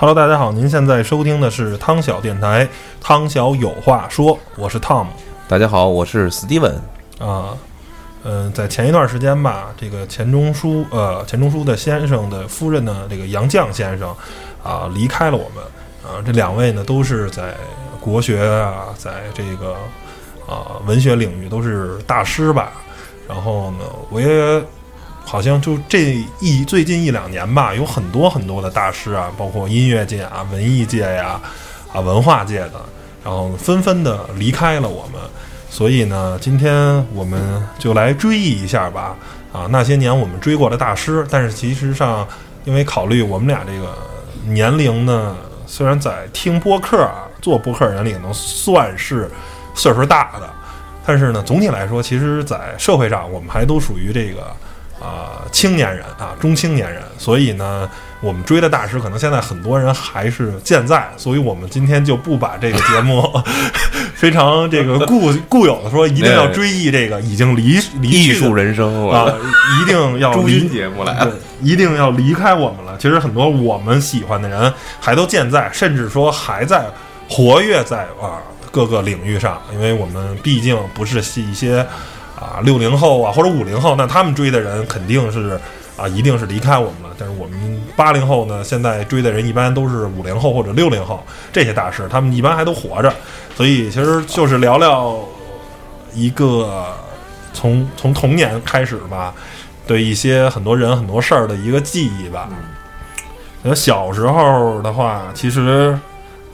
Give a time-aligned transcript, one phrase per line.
[0.00, 2.68] Hello，大家好，您现在收听的是汤小电台，
[3.00, 5.08] 汤小有话说，我是 Tom
[5.48, 6.74] 大家好，我是 Steven。
[7.18, 7.56] 啊。
[8.22, 14.14] 嗯、在前一段时间吧，这个钱钟书，呃，钱钟书的先生的夫人呢，这个杨绛先生
[14.62, 15.64] 啊，离开了我们
[16.04, 16.22] 啊。
[16.24, 17.56] 这两位呢，都是在
[17.98, 19.74] 国学啊，在这个
[20.46, 22.70] 啊文学领域都是大师吧。
[23.26, 23.78] 然后呢，
[24.10, 24.62] 我也
[25.28, 31.38] 好像就这一最近一两年吧，有很多很多的大师啊，包括音乐界啊、文艺界呀、
[31.92, 32.80] 啊文化界的，
[33.22, 35.20] 然后纷纷的离开了我们。
[35.68, 39.14] 所以呢，今天我们就来追忆一下吧，
[39.52, 41.26] 啊，那些年我们追过的大师。
[41.30, 42.26] 但是其实上，
[42.64, 43.94] 因为考虑我们俩这个
[44.46, 49.30] 年龄呢，虽然在听播客啊、做播客人里能算是
[49.74, 50.48] 岁数大的，
[51.04, 54.50] 但是呢，总体来说，其实，在社会上我们还都属于这个
[55.00, 57.02] 啊、青年人啊，中青年人。
[57.18, 57.88] 所以呢，
[58.20, 63.28] 我们追的大师，可能现在很多人还是健在，所以我们今天就不把这个节目
[64.14, 69.32] 非常这个固固有的说，一定要追忆这个已经离离艺术人生，啊，
[69.80, 71.32] 一定要离中心节目来对，
[71.62, 72.96] 一定要离开我们了。
[72.98, 76.86] 其实很多我们喜欢的人还都健在，甚至说还在
[77.28, 81.86] 活跃在啊各个领域上，因为我们毕竟不是是一些
[82.38, 85.58] 啊六零后啊或者五零后，那他们追的人肯定是
[85.96, 87.16] 啊一定是离开我们了。
[87.18, 91.22] 但是我们八零后呢，现在追的人一般都是五零后或者六零后，
[91.52, 93.12] 这些大师他们一般还都活着，
[93.56, 95.18] 所以其实就是聊聊
[96.14, 96.86] 一个
[97.52, 99.34] 从从童年开始吧，
[99.86, 102.48] 对一些很多人很多事儿的一个记忆吧。
[103.64, 105.98] 呃，小时候的话，其实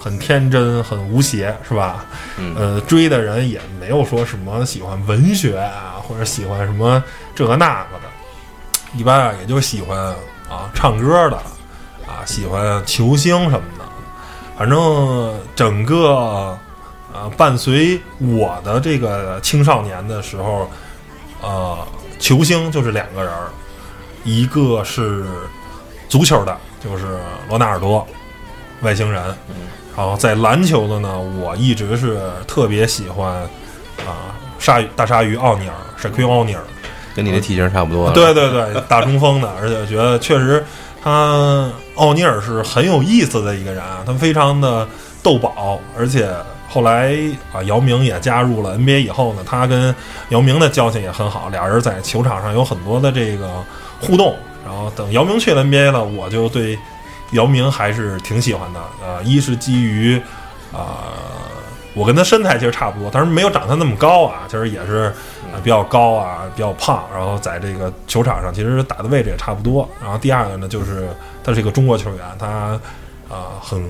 [0.05, 2.05] 很天真，很无邪，是吧？
[2.37, 7.03] 嗯呃，追的人也没有说什么喜欢文学啊，或者喜欢什么
[7.35, 9.99] 这个那个的，一般啊，也就喜欢
[10.47, 11.37] 啊唱歌的，
[12.07, 13.85] 啊喜欢球星什么的。
[14.59, 16.55] 反正整个
[17.15, 20.71] 呃，伴随我的这个青少年的时候，
[21.41, 21.79] 呃，
[22.19, 23.49] 球星就是两个人儿，
[24.23, 25.25] 一个是
[26.11, 26.55] 足球的，
[26.85, 28.07] 就是罗纳尔多，
[28.83, 29.35] 外星人。
[29.97, 33.33] 然后在篮球的呢，我一直是特别喜欢
[34.07, 36.59] 啊、鲨鱼大鲨鱼奥尼尔 Shaquille O'Neal。
[37.15, 38.11] 跟你的体型差不多。
[38.11, 40.65] 对，对对，大中锋的，而且觉得确实
[41.03, 44.87] 他奥尼尔是很有意思的一个人啊，他非常的
[45.23, 46.29] 逗宝，而且
[46.69, 47.15] 后来
[47.53, 49.95] 啊，姚明也加入了 NBA 以后呢，他跟
[50.31, 53.49] 姚明的交情也很好，俩人在球场上有很多的这个
[54.01, 54.35] 互动。
[54.67, 56.77] 然后等姚明去了 NBA 了，我就对
[57.35, 58.81] 姚明还是挺喜欢的。
[59.01, 60.21] 呃，一是基于
[60.73, 61.07] 啊、
[61.95, 65.15] 我跟他身材其实差不多，但是没有长他那么高啊，其实也是、
[65.53, 69.89] 呃比较高啊，比较胖，然后在这个球场上其实打的位置也差不多。
[70.03, 71.09] 然后第二个呢，就是
[71.45, 72.79] 他是一个中国球员，他
[73.29, 73.81] 啊、很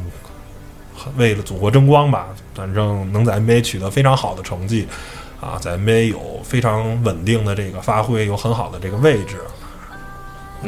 [0.95, 4.87] 很为了祖国争光吧，反正能在 NBA 取得非常好的成绩
[5.41, 9.41] 啊，在 NBA 有非常稳定的这个发挥，有很好的这个位置，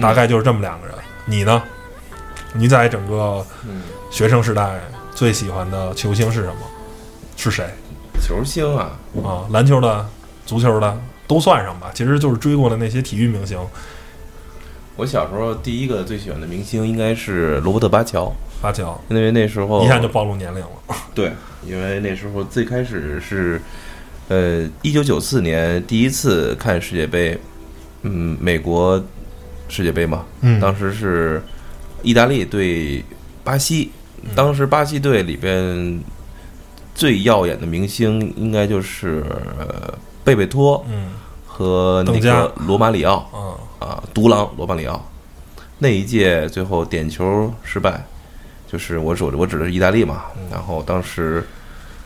[0.01, 0.97] 大概就是这么两个人。
[1.27, 1.63] 你呢？
[2.59, 4.81] 你在整个嗯，学生时代
[5.15, 6.57] 最喜欢的球星是什么？
[7.37, 7.67] 是谁
[8.21, 9.45] 球星啊，啊？
[9.51, 10.07] 篮球的、
[10.47, 13.59] 足球的都算上吧，其实就是追过的那些体育明星。
[14.97, 18.33] 我小时候第一个最喜欢的明星应该是罗伯特巴乔，
[18.63, 20.97] 巴乔因为那时候一下就暴露年龄了。
[21.15, 21.31] 对，
[21.67, 23.61] 因为那时候最开始是，
[24.29, 27.39] 呃，一九九四年第一次看世界杯，
[28.03, 28.99] 嗯，美国
[29.69, 31.43] 世界杯嘛，嗯当时是
[32.07, 33.05] 意大利对
[33.43, 33.91] 巴西，
[34.37, 36.01] 当时巴西队里边
[36.95, 39.25] 最耀眼的明星应该就是
[39.59, 39.93] 呃
[40.23, 41.15] 贝贝托嗯
[41.45, 45.05] 和那个罗马里奥，嗯啊独狼罗马里奥。
[45.79, 48.07] 那一届最后点球失败，
[48.71, 50.27] 就是我指我指的是意大利嘛。
[50.49, 51.45] 然后当时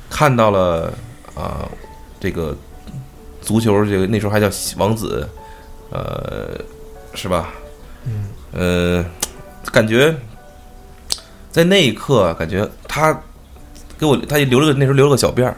[0.08, 0.93] 看到了
[1.35, 1.69] 啊、
[2.19, 2.56] 这个
[3.43, 4.49] 足球这个那时候还叫
[4.79, 5.29] 王子，
[5.91, 6.58] 呃，
[7.14, 7.50] 是吧？
[8.05, 9.05] 嗯，呃，
[9.72, 10.14] 感觉
[11.50, 13.18] 在那一刻，感觉他
[13.98, 15.56] 给我他留了个那时候留了个小辫儿，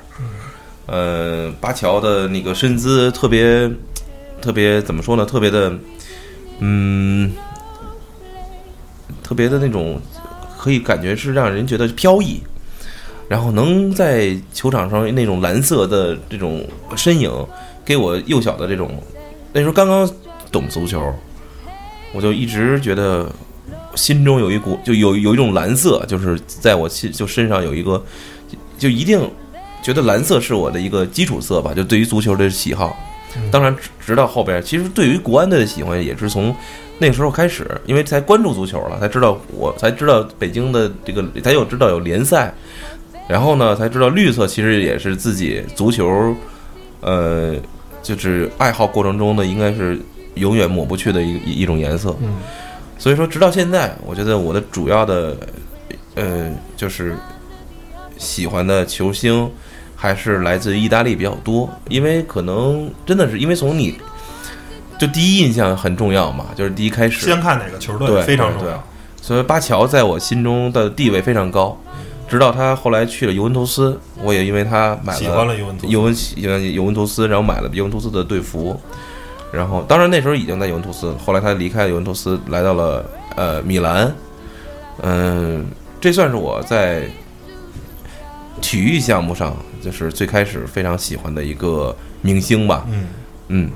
[0.87, 3.70] 呃，巴乔的那个身姿特别
[4.40, 5.25] 特别怎么说呢？
[5.25, 5.72] 特别的，
[6.58, 7.32] 嗯，
[9.22, 10.00] 特别的那种，
[10.58, 12.40] 可以感觉是让人觉得飘逸。
[13.28, 17.31] 然后能在球场上那种蓝色的这种身影，
[17.82, 19.02] 给我幼小的这种
[19.54, 20.06] 那时候刚刚
[20.50, 21.00] 懂足球，
[22.12, 23.32] 我就一直觉得
[23.94, 28.03] 心中有一股就有有一种蓝色，就是在我心就身上有一个，
[28.79, 29.21] 就一定
[29.83, 31.73] 觉得蓝色是我的一个基础色吧。
[31.75, 32.97] 就对于足球的喜好，
[33.50, 36.55] 当然直直到后边，其实对于国安队的喜欢也是从
[36.99, 42.53] 那个时候开始，因为才关注足球了，才知道我才知道北京的这个，才有知道有联赛。
[43.29, 46.35] 然后呢，才知道绿色其实也是自己足球，
[47.00, 47.55] 呃，
[48.03, 49.99] 就是爱好过程中的应该是
[50.35, 52.15] 永远抹不去的一一一种颜色。
[52.21, 52.35] 嗯，
[53.02, 55.37] 所以说，直到现在，我觉得我的主要的，
[56.14, 57.16] 呃，就是
[58.16, 59.50] 喜欢的球星
[59.96, 63.99] 还是来自于意大利比较多，因为可能真的是因为从你
[65.00, 68.81] 就第一印象很重要嘛，就是第一开始，先看哪个球队非常重要。
[69.20, 71.76] 所以巴乔在我心中的地位非常高。
[72.28, 75.93] 直到他后来去了尤文图斯，我也因为他买了尤文图斯
[76.37, 78.81] 尤文尤文图斯，然后买了尤文图斯的队服。
[79.52, 83.04] 然后，当然那时候已经在尤文图斯，后来他离开尤文图斯，来到了
[83.37, 84.12] 呃米兰。
[85.02, 85.66] 嗯，
[86.00, 87.06] 这算是我在
[88.60, 92.87] 体育项目上就是最开始非常喜欢的一个明星吧。
[92.88, 93.06] 嗯
[93.49, 93.70] 嗯，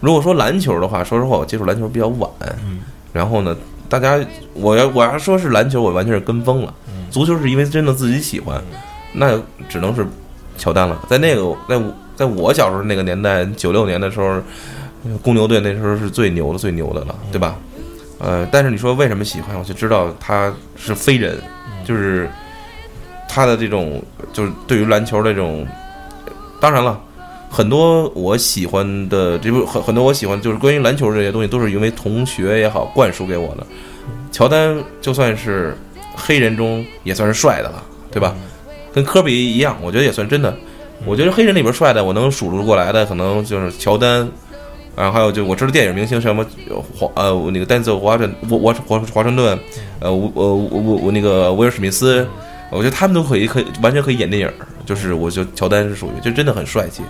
[0.00, 2.30] 如果说篮球的话，说实话，我接触篮球比较晚。
[2.64, 2.80] 嗯
[3.12, 3.56] 然后呢，
[3.88, 4.18] 大家
[4.54, 6.74] 我要我要说是篮球，我完全是跟风了。
[6.88, 8.62] 嗯足球是因为真的自己喜欢，
[9.12, 10.06] 那只能是
[10.58, 11.00] 乔丹了。
[11.08, 14.26] 在那个在我在我小时候那个年代，九六年的时候，
[15.04, 17.56] 呃公牛队那时候是最牛的最牛的了，对吧？
[18.18, 21.36] 呃，但是你说为什么喜欢，我就知道他是非人，
[21.84, 22.30] 就是
[23.28, 24.02] 他的这种
[24.32, 25.66] 就是对于篮球的这种，
[26.60, 27.00] 当然了。
[27.50, 33.64] 很多我喜欢的，这不很很多我喜欢，就是关于篮球这些东西，都是因为同学也好灌输给我的。
[34.32, 35.76] 乔丹就算是
[36.16, 37.80] 黑人中也算是帅的了，
[38.10, 38.34] 对吧？
[38.92, 40.52] 跟科比一样，我觉得也算真的。
[41.04, 44.28] 我觉得黑人里边帅的，我能数出过来的，可能就是乔丹，
[44.96, 46.44] 然后还有就我知道电影明星什么
[46.96, 49.58] 华呃那个丹泽华盛我我华华盛顿，
[50.00, 52.26] 呃我我我我我那个威尔史密斯，
[52.70, 54.50] 我觉得他们都可以可以完全可以演电影，
[54.86, 57.02] 就是我就乔丹是属于就真的很帅气，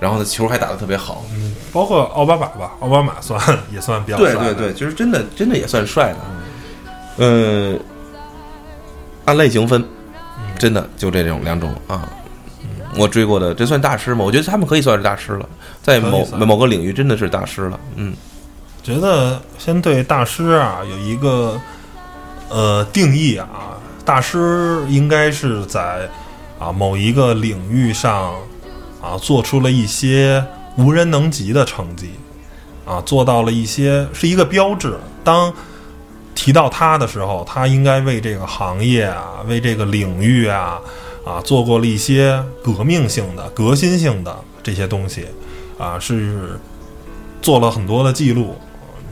[0.00, 3.40] 然后呢球还打得特别好，嗯，包括奥巴马吧，奥巴马算
[3.72, 6.18] 也算比较帅对对对，就是真的真的也算帅的。
[7.18, 7.78] 嗯，
[9.24, 9.84] 按类型分，
[10.56, 12.08] 真的就这种两种啊。
[12.98, 14.24] 我追过的，这算大师吗？
[14.24, 15.48] 我觉得他们可以算是大师了，
[15.82, 17.80] 在某某个领域真的是大师了。
[17.94, 18.14] 嗯
[18.82, 21.60] 觉得先对大师啊有一个
[22.48, 23.48] 呃定义啊，
[24.04, 26.08] 大师应该是在
[26.58, 28.34] 啊某一个领域上
[29.02, 30.42] 啊做出了一些
[30.76, 32.12] 无人能及的成绩
[32.86, 34.96] 啊，做到了一些是一个标志。
[35.22, 35.52] 当
[36.34, 40.80] 提到他的时候，他应该为这个行业啊，为这个领域啊
[41.28, 45.26] 啊做过了一些革命性的、革新性的这些东西
[45.78, 46.58] 啊，是
[47.42, 48.56] 做了很多的记录。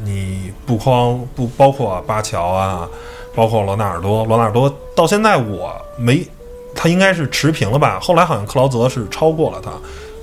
[0.02, 2.88] 你不光不包括巴乔啊，
[3.34, 6.26] 包括罗纳尔多，罗纳尔多到现在我没，
[6.74, 7.98] 他应该是持平了吧？
[8.00, 9.70] 后来好像克劳泽是超过了他，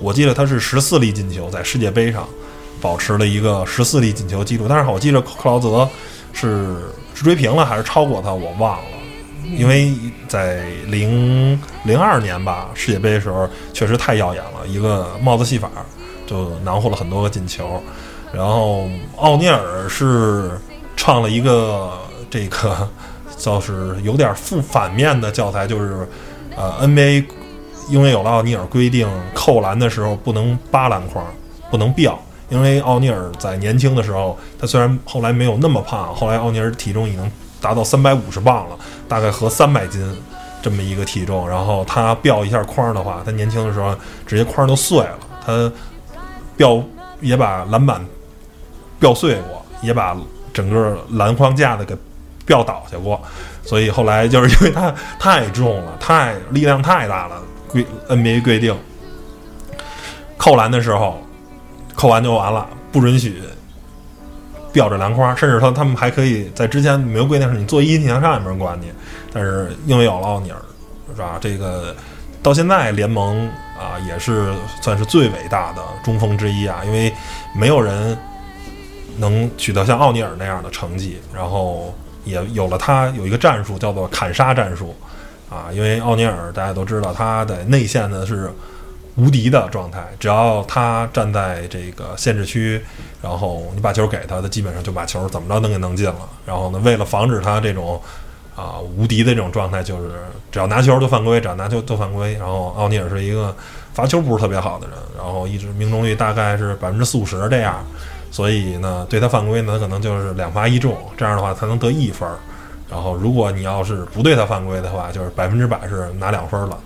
[0.00, 2.26] 我记得他是十四粒进球，在世界杯上
[2.80, 5.88] 保持了一个十四粒进球记录，但是我记得克劳泽
[6.32, 6.76] 是
[7.14, 8.84] 是追平了还是超过他，我忘了。
[9.44, 9.92] 因为
[10.26, 15.70] 在零零二年吧，世界杯的时候确实太耀眼了，一个帽子戏法
[16.26, 17.82] 就囊获了很多个进球。
[18.32, 20.58] 然后奥尼尔是
[20.96, 21.92] 创了一个
[22.28, 22.88] 这个，
[23.36, 26.08] 就是有点负反面的教材，就是
[26.56, 27.24] 呃 NBA
[27.90, 31.24] 因为有了奥尼尔规定，扣篮的时候不能扒篮筐，
[31.70, 32.18] 不能吊。
[32.50, 40.02] 因为奥尼尔在年轻的时候，他虽然后来没有那么胖，后来奥尼尔体重已经达到三百五十磅了，大概合三百斤
[40.62, 41.48] 这么一个体重。
[41.48, 43.94] 然后他吊一下框的话，他年轻的时候
[44.26, 45.72] 直接框都碎了，他
[46.56, 46.82] 吊
[47.20, 48.04] 也把篮板
[49.00, 50.16] 吊碎过，也把
[50.52, 51.96] 整个篮框架子给
[52.46, 53.20] 吊倒下过，
[53.64, 58.76] 所以后来就是因为他太重了，太力量太大了，规 NBA 规定
[60.36, 61.18] 扣篮的时候
[61.94, 63.42] 扣完就完了，不允许
[64.74, 68.92] 吊着篮筐，甚至他他们还可以在之前没有规定是你做一级向上也没人管你，
[69.32, 70.58] 但是因为有了奥尼尔，
[71.14, 71.38] 是吧？
[71.40, 71.94] 这个
[72.42, 73.46] 到现在联盟
[73.78, 74.52] 啊也是
[74.82, 77.10] 算是最伟大的中锋之一啊，因为
[77.54, 78.18] 没有人
[79.16, 84.92] 能取得像奥尼尔那样的成绩，然后也有了他有一个战术叫做砍杀战术
[85.48, 88.50] 啊，因为奥尼尔大家都知道他在内线呢是
[89.16, 92.82] 无敌的状态，只要他站在这个限制区，
[93.22, 96.16] 然后你把球给他，他基本上就把球怎么着能给弄进了。
[96.44, 98.00] 然后呢，为了防止他这种
[98.56, 100.12] 啊无敌的这种状态，就是
[100.50, 102.34] 只要拿球就犯规，只要拿球就犯规。
[102.34, 103.54] 然后奥尼尔是一个
[103.92, 107.84] 罚球不是特别好的人，然后一直命中率大概是百分之四五十这样，
[108.32, 112.36] 所以呢，对他犯规呢，他可能就是两罚一中，这样的话才能得一分儿。
[112.90, 116.78] 然后如果你要是不对他犯规的话，就是百分之百是拿两分了。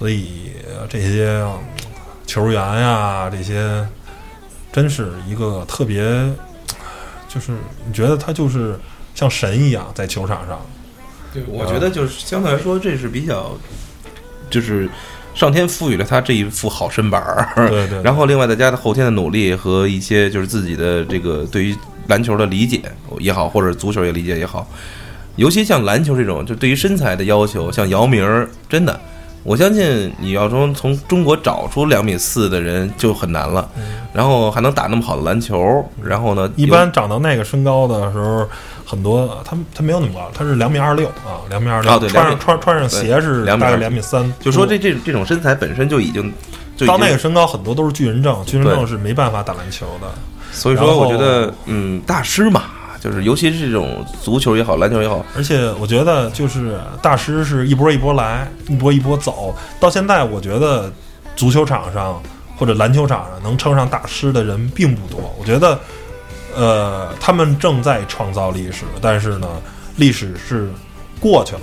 [0.00, 1.58] 所以呃这些嗯
[2.26, 3.86] 球员呀，这些
[4.72, 6.00] 真是一个特别，
[7.28, 7.52] 就是
[7.86, 8.80] 你觉得他就是
[9.14, 10.58] 像神一样在球场上。
[11.34, 13.52] 对，我觉得就是相对来说，这是比较，
[14.48, 14.88] 就是
[15.34, 17.68] 上天赋予了他这一副好身板儿。
[17.68, 21.76] 对对， 然后另外再加上后天的努力和一些就是自己的这个对于
[22.06, 22.80] 篮球的理解
[23.18, 24.66] 也好，或者足球也理解也好，
[25.36, 28.98] 尤其像篮球这种，就对于身材的要求，像姚明儿，真的，
[29.42, 33.68] 我相信你要说从中国找出两米四的人就很难了，
[34.12, 38.46] 然后还能打那么好的篮球，然后呢，嗯一般长到那个身高的时候，
[38.84, 46.32] 很多他他没有那么高，他是两米二六啊，两米二六，穿上穿穿上鞋是对2米大概两米三，就说这这这种身材本身就已经
[46.76, 50.08] 就已经到那个身高，很多都是巨人症，巨人症是没办法打篮球的。
[50.52, 52.64] 所以说，我觉得，嗯，大师嘛，
[53.00, 59.56] 就是尤其是这种足球也好，篮球也好，而且我觉得，就是大师是一波一波来，一波一波走。
[59.80, 60.92] 到现在，我觉得
[61.34, 62.22] 足球场上
[62.58, 65.34] 或者篮球场上能称上大师的人并不多。
[65.38, 65.80] 我觉得，
[66.54, 69.48] 呃，他们正在创造历史，但是呢，
[69.96, 70.70] 历史是
[71.18, 71.62] 过去了，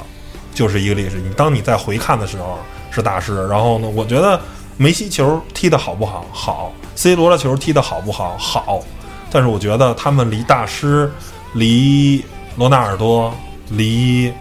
[0.56, 1.18] 就是一个历史。
[1.18, 2.58] 你当你再回看的时候
[2.90, 4.42] 是大师，然后呢，我觉得
[4.76, 6.26] 梅西球踢得好不好？
[6.34, 8.36] 好，C 罗的球踢得好不好？
[8.40, 8.84] 好。
[9.32, 11.12] 但是我觉得他们离大师、
[11.54, 12.24] 离
[12.56, 13.34] 罗纳尔多、
[13.70, 14.32] 离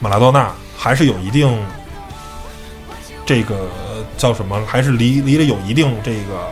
[0.00, 1.58] 马拉多纳还是有一定
[3.26, 3.68] 这个
[4.16, 4.60] 叫什么？
[4.66, 6.48] 还是离离了有一定这个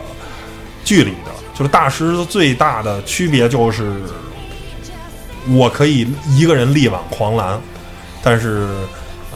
[0.83, 1.31] 距离的。
[1.53, 4.01] 就是大师最大的区别就是，
[5.49, 7.59] 我可以一个人力挽狂澜，
[8.23, 8.69] 但是，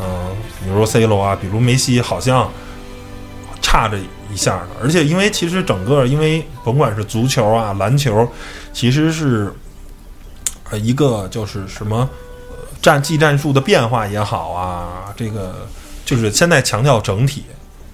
[0.02, 2.50] 嗯、比如说 C 罗啊，比如梅西，好像
[3.62, 3.98] 差着
[4.34, 4.70] 一下的。
[4.82, 8.28] 而且因为其实整个，因为甭管是足球啊、篮球，
[8.74, 9.54] 其实是
[10.72, 12.10] 呃一个就是什么
[12.82, 15.68] 战技战术的变化也好啊，这个
[16.04, 17.44] 就是现在强调整体，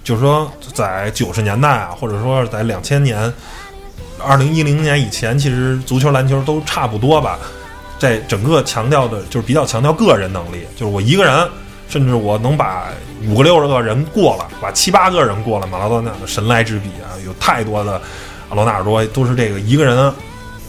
[0.02, 3.32] 就是说在九十年代啊，或者说在两千年、
[4.18, 7.38] 二零一零年以前，其实足球、篮球都差不多吧。
[7.98, 11.46] 在整个强调的就是比较强调个人能力，就是我一个人，
[11.86, 12.86] 甚至我能把
[13.28, 18.00] 五个六十个人过了，把七八个人过了，马拉多纳的神来之笔啊，有太多的
[18.52, 20.12] 罗纳尔多都是这个一个人，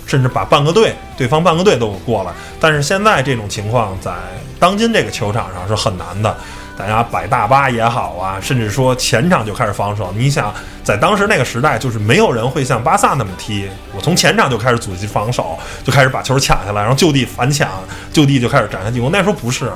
[0.06, 2.34] 甚至把半个队，对方半个队都过了。
[2.60, 4.12] 但是现在这种情况在
[4.60, 6.36] 当今这个球场上是很难的，
[6.78, 10.14] 大家摆大巴也好啊，甚至说前场就开始防守。
[10.16, 10.54] 你想，
[10.84, 17.70] 在当时那个时代，就是没有人会像巴萨那么踢，我从前场就开始阻击防守，就开始把球抢下来，然后就地反抢，
[18.12, 19.10] 就地就开始展开进攻。
[19.12, 19.72] 那时候不是，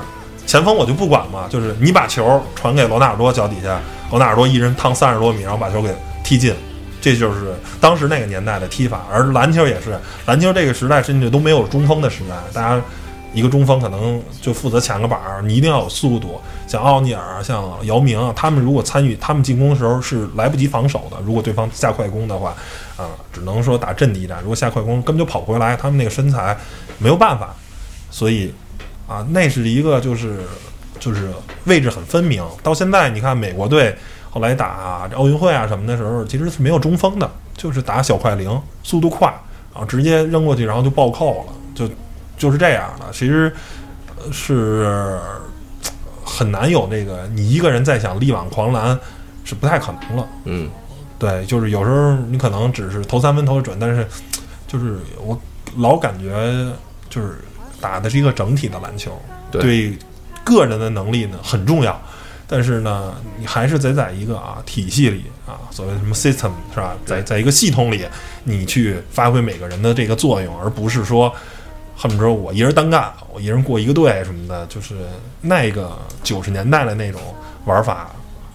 [0.46, 6.54] 前锋我就不管嘛，就是你把球传给罗纳尔多脚底下，罗纳尔多一人趟三十多米，然后把球给踢进。
[6.98, 12.82] 这就是当时那个年代的踢法，而篮球也是，篮球这个时代甚至都没有中锋的时代，大家
[13.32, 16.40] 一个中锋可能就负责抢个板儿，你一定要有速度。
[16.66, 22.56] 像奥尼尔、像姚明啊，他们如果参与他们进攻的时候是来不及防守的，如果对方下快攻的话，
[22.96, 24.38] 啊，只能说打阵地战。
[24.40, 26.56] 如果下快攻根本就跑不回来，他们那个身材
[26.98, 27.54] 没有办法，
[28.10, 28.52] 所以
[29.06, 30.40] 啊，那是一个就是
[30.98, 31.30] 就是
[31.64, 32.44] 位置很分明。
[32.62, 33.96] 到现在你看美国队
[34.30, 39.28] 后来打奥运会啊什么的时候，其实是没有中锋的，就是打小快灵，速度快，
[39.72, 41.88] 然后直接扔过去，然后就暴扣了，就
[42.36, 43.06] 就是这样的。
[43.12, 43.52] 其实
[44.16, 45.18] 呃是
[46.24, 48.98] 很难有那个你一个人再想力挽狂澜
[49.44, 50.28] 是不太可能了。
[50.44, 50.68] 嗯，
[51.18, 54.06] 对，就是有时候你可能只是投三分投的准，但是
[54.66, 55.40] 就是我
[55.76, 56.72] 老感觉
[57.08, 57.38] 就是
[57.86, 59.16] 打的是一个整体的篮球，
[59.50, 59.96] 对。
[60.44, 62.00] 个人的能力呢很重要，
[62.46, 68.06] 但是呢，你还是得在一个啊体系里啊，所谓什么 system 是吧，在在一个系统里，
[68.44, 71.34] 你去发挥每个人的这个作用，而不是说
[71.96, 74.94] 恨不得我一人单干，我一人过一个队什么的，就是
[75.40, 77.20] 那个九十年代的那种
[77.64, 78.08] 玩法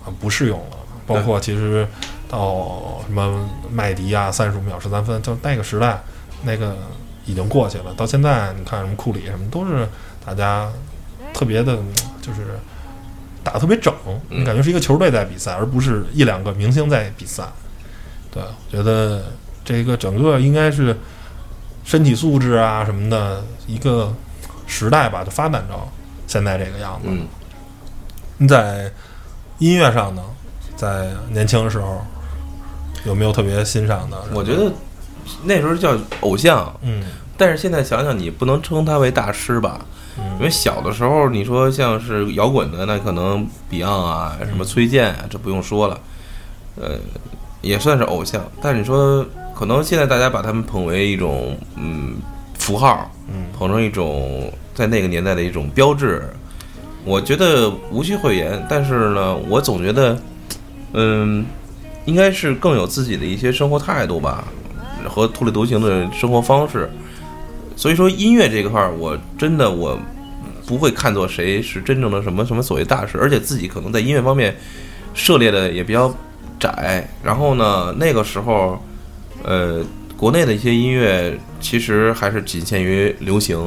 [0.06, 0.78] 啊不适用了。
[1.06, 1.86] 包括其实
[2.30, 6.02] 到什么麦迪啊，三十五秒十三分，就那个时代，
[6.44, 6.78] 那个
[7.32, 7.94] 已经过去了。
[7.96, 9.88] 到现在你看什么库里什么都是
[10.26, 10.70] 大家
[11.34, 11.78] 特别的，
[12.22, 12.60] 就是
[13.44, 13.94] 打得特别整，
[14.30, 17.44] 你感觉是一个球队在比赛，而不是一两个明星在比赛。
[18.30, 19.24] 对，我觉得
[19.64, 20.96] 这个整个应该是
[21.84, 24.14] 身体素质啊什么的一个
[24.68, 25.90] 时代吧，就发展到
[26.28, 27.08] 现在这个样子。
[27.10, 27.26] 嗯，
[28.38, 28.92] 你在
[29.58, 30.22] 音乐上呢，
[30.76, 32.02] 在年轻的时候
[33.06, 34.18] 有没有特别欣赏的？
[34.34, 34.72] 我觉得
[35.44, 37.04] 那时候叫偶像，嗯
[37.42, 39.84] 但是现在想想，你不能称他为大师吧？
[40.38, 46.00] 因为小的时候，你说像是摇滚的，那可能 Beyond 啊，什么崔健啊，这不用说了，
[46.80, 47.00] 呃，
[47.62, 48.40] 也算是偶像。
[48.62, 52.18] 但是你说，可能现在大家把他们捧为一种嗯
[52.54, 56.24] 符号，嗯捧成一种在那个年代的一种标志，
[57.04, 58.64] 我觉得无需讳言。
[58.70, 60.16] 但是呢，我总觉得，
[60.94, 61.44] 嗯，
[62.06, 64.44] 应该是更有自己的一些生活态度吧，
[65.10, 66.88] 和特立独行的生活方式。
[67.82, 69.98] 所以说，音乐这块儿，我真的我
[70.68, 74.56] 不会看作谁是真正的什么什么所谓大师，而且自己可能在音乐方面
[75.16, 76.14] 涉猎的也比较
[76.60, 77.10] 窄。
[77.24, 78.80] 然后呢，那个时候，
[79.42, 79.84] 呃，
[80.16, 83.58] 国内的一些音乐其实还是仅限于流行，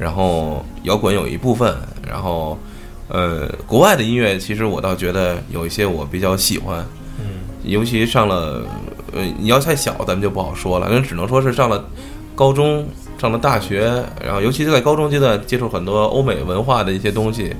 [0.00, 2.58] 然后摇滚有一部分，然后
[3.06, 6.84] 呃，国外的音乐其实我倒觉得有一些我比较喜欢，
[7.20, 7.26] 嗯
[7.62, 8.66] 尤其上了
[9.12, 11.88] 呃，你要太小，咱们就不好说了，那只能说是上了
[12.34, 12.84] 高中。
[13.24, 17.56] 上了大学，然后尤其是在高中阶段接触很多欧美文化的一些东西，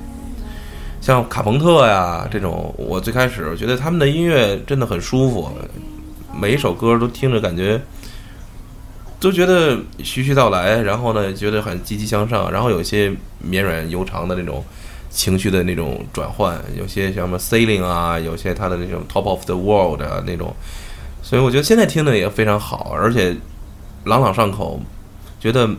[1.01, 5.49] 像卡朋特呀这种，我最开始觉得他们的音乐真的很舒服，
[6.39, 7.81] 每一首歌都听着感觉
[9.19, 14.63] 都觉得徐徐道来，然后呢觉得很积极向上，然后有些绵软悠长的那种
[15.09, 20.55] 情绪的那种转换，有些像什么 Sailing 啊，有些他的那种 Top of the World 啊那种，
[21.23, 23.35] 所以我觉得现在听的也非常好，而且
[24.03, 24.79] 朗朗上口。
[25.45, 25.69] 觉得，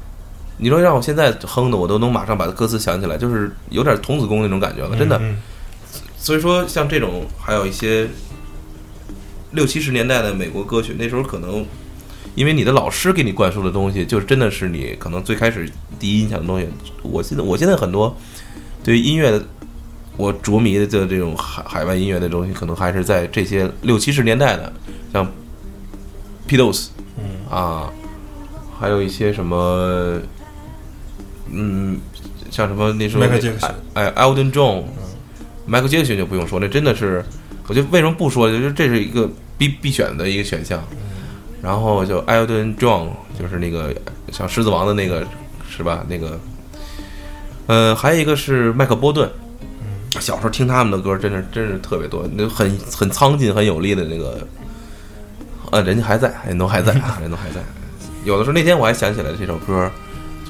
[0.58, 5.18] 你说让我现在哼的，我都能马上把歌词想起来，就是有点童子功那种感觉了，真的。
[5.18, 5.36] 嗯
[6.18, 8.08] 所以说，像这种还有一些
[9.52, 11.64] 六七十年代的美国歌曲，那时候可能
[12.34, 16.68] 因为你的老师给你灌输的东西，就是真的是你可能最开始第一印象的东西。
[17.02, 18.16] 我现在我现在很多
[18.82, 19.44] 对于音乐的
[20.16, 24.72] 我着迷的这种海海外音乐的东西，可能还是在这些六七十年代的，
[25.12, 25.30] 像
[26.48, 27.92] Beatles 嗯啊。
[28.78, 30.20] 还有一些什么，
[31.50, 31.98] 嗯，
[32.50, 33.22] 像什么那时候
[33.94, 37.24] 哎，Elton John，Michael Jackson 就不用说，那真的是，
[37.68, 40.82] 我觉得为什么不说，就是这是一个必必选的一个选项。
[41.62, 43.08] 然后就 Elton John，
[43.38, 43.92] 就是那个
[44.30, 45.26] 像狮子王的那个，
[45.68, 46.04] 是吧？
[46.08, 46.38] 那个，
[47.66, 49.28] 呃，还有一个是麦克波顿。
[50.20, 54.46] 小时候听他们的歌，真是真是特别多，那很很苍劲、很有力的那个，
[55.72, 57.60] 呃，人家还在，人都还在啊，人都还在。
[58.26, 59.88] 有的时候那天我还想起来这首歌，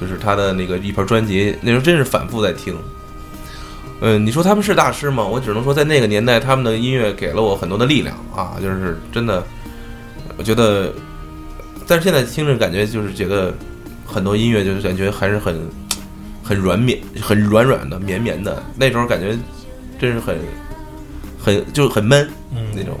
[0.01, 2.75] 就是他的那个一盘专辑，那时候真是反复在听。
[4.01, 5.23] 嗯，你说他们是大师吗？
[5.23, 9.43] 我只能说在那个年代，他们的音乐给了我很多的力量啊，就是真的，
[10.37, 10.91] 我觉得，
[11.87, 13.53] 但是现在听着感觉就是觉得
[14.05, 15.55] 很多音乐就是感觉还是很
[16.43, 18.63] 很软绵、很软软的、绵绵的。
[18.75, 19.37] 那时候感觉
[19.99, 20.35] 真是很
[21.39, 22.99] 很就是很闷嗯那种，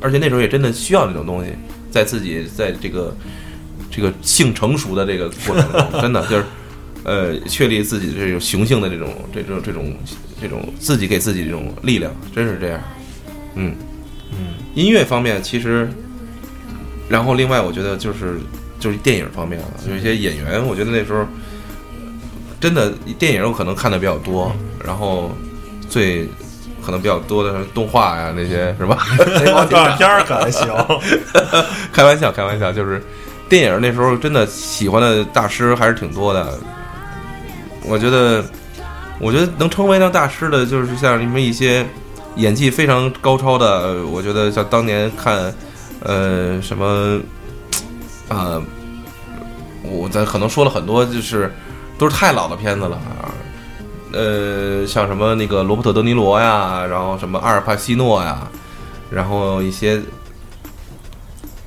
[0.00, 1.52] 而且那时候也真的需要那种东西，
[1.88, 3.14] 在自己在这个。
[3.94, 6.44] 这个性成熟的这个过程，真的就是，
[7.04, 9.94] 呃，确立自己这种雄性的这种这种这种
[10.40, 12.80] 这种自己给自己这种力量，真是这样。
[13.54, 13.74] 嗯
[14.30, 15.86] 嗯音乐方面其实，
[17.08, 18.40] 然后另外我觉得就是
[18.80, 21.26] 就是电影方面了，有一些演员，我觉得那时候
[22.58, 24.50] 真的电影我可能看的比较多，
[24.82, 25.30] 然后
[25.90, 26.26] 最
[26.82, 28.96] 可能比较多的是动画呀那些是吧？
[29.44, 30.66] 动画片儿可还行，
[31.92, 33.02] 开玩笑，开玩笑，就是
[33.52, 36.58] 电影那时候真的喜欢的大师还是挺多的。
[37.84, 38.42] 我觉得，
[39.20, 41.84] 我觉得能成为那大师的，就是像你们一些
[42.36, 44.06] 演技非常高超的。
[44.06, 45.52] 我觉得像当年看，
[46.00, 47.20] 呃，什么，
[48.30, 48.58] 啊、
[49.82, 51.52] 我咱可能说了很多，就是
[51.98, 52.98] 都是太老的片子了。
[54.14, 58.48] 呃，像什么那个罗伯特·德尼罗呀，然后什么阿尔帕西诺呀，
[59.10, 60.00] 然后一些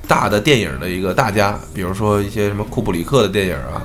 [0.08, 3.82] 大的电影的一个大家，比如说一些什么库布里克的电影啊，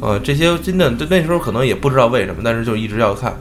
[0.00, 3.36] 呃，这些真的那时候可能也不知道为什么，但是就一直要看。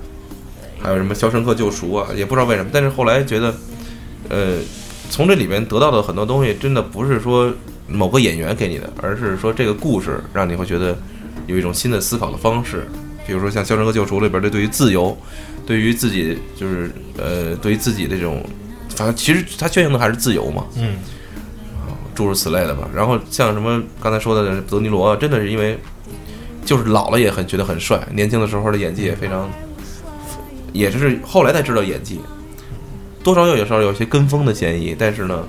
[0.83, 3.53] 还有什么《肖申克救赎》啊，也不知道为什么，但是后来觉得，
[4.29, 4.57] 呃，
[5.11, 7.53] 从这里面得到的很多东西，真的不是说
[7.87, 10.97] 某个演员给你的，而是说这个故事让你会觉得
[11.45, 12.87] 有一种新的思考的方式。
[13.27, 15.15] 比如说像《肖申克救赎》里边的对于自由，
[15.67, 18.43] 对于自己就是呃，对于自己的这种，
[18.95, 20.65] 反正其实他宣扬的还是自由嘛。
[20.77, 20.95] 嗯
[22.13, 22.87] 诸如此类的吧。
[22.93, 25.77] 然后像什么刚才说的德尼罗，真的是因为
[26.65, 29.49] 就是老了也很觉得很帅，年轻的时候的演技也非常，
[30.73, 32.19] 也是后来才知道演技，
[33.23, 34.95] 多少有有时候有些跟风的嫌疑。
[34.97, 35.43] 但是呢，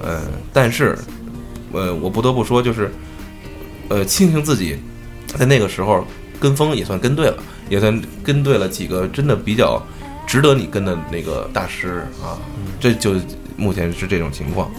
[0.00, 0.96] 呃，但是
[1.72, 2.90] 呃，我不得不说，就是
[3.88, 4.78] 呃，庆幸自己
[5.26, 6.06] 在那个时候
[6.38, 7.36] 跟风也算跟对了，
[7.68, 9.82] 也算跟对了几个真的比较
[10.26, 12.38] 值得你跟的那个大师啊。
[12.78, 13.14] 这就
[13.56, 14.70] 目前是这种情况。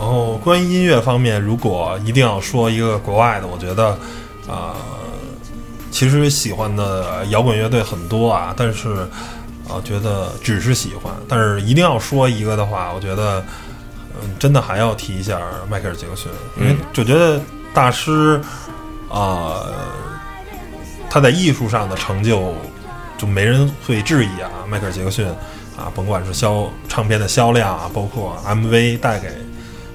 [0.00, 3.90] 然后关于音乐方面，如果一定要说一个国外的，我觉得，
[4.48, 4.74] 啊、
[5.90, 9.06] 其实喜欢的摇滚乐队很多啊，但是
[9.68, 11.12] 啊、觉得只是喜欢。
[11.28, 13.44] 但是一定要说一个的话，我觉得，
[14.22, 17.38] 嗯，真的还要提一下迈克尔·杰克逊，因为就觉得
[17.74, 18.40] 大师
[19.10, 19.66] 啊、
[21.10, 22.54] 他在艺术上的成就
[23.18, 24.48] 就没人会质疑啊。
[24.66, 25.28] 迈克尔·杰克逊
[25.76, 29.28] 啊，甭管是销唱片的销量啊，包括 MV 带给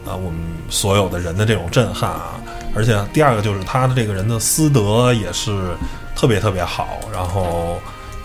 [0.06, 0.40] 啊我们
[0.70, 2.40] 所有的人的这种震撼啊，
[2.76, 5.76] 而且第二个就是他的这个人的私德也是
[6.16, 7.80] 特别特别好，然后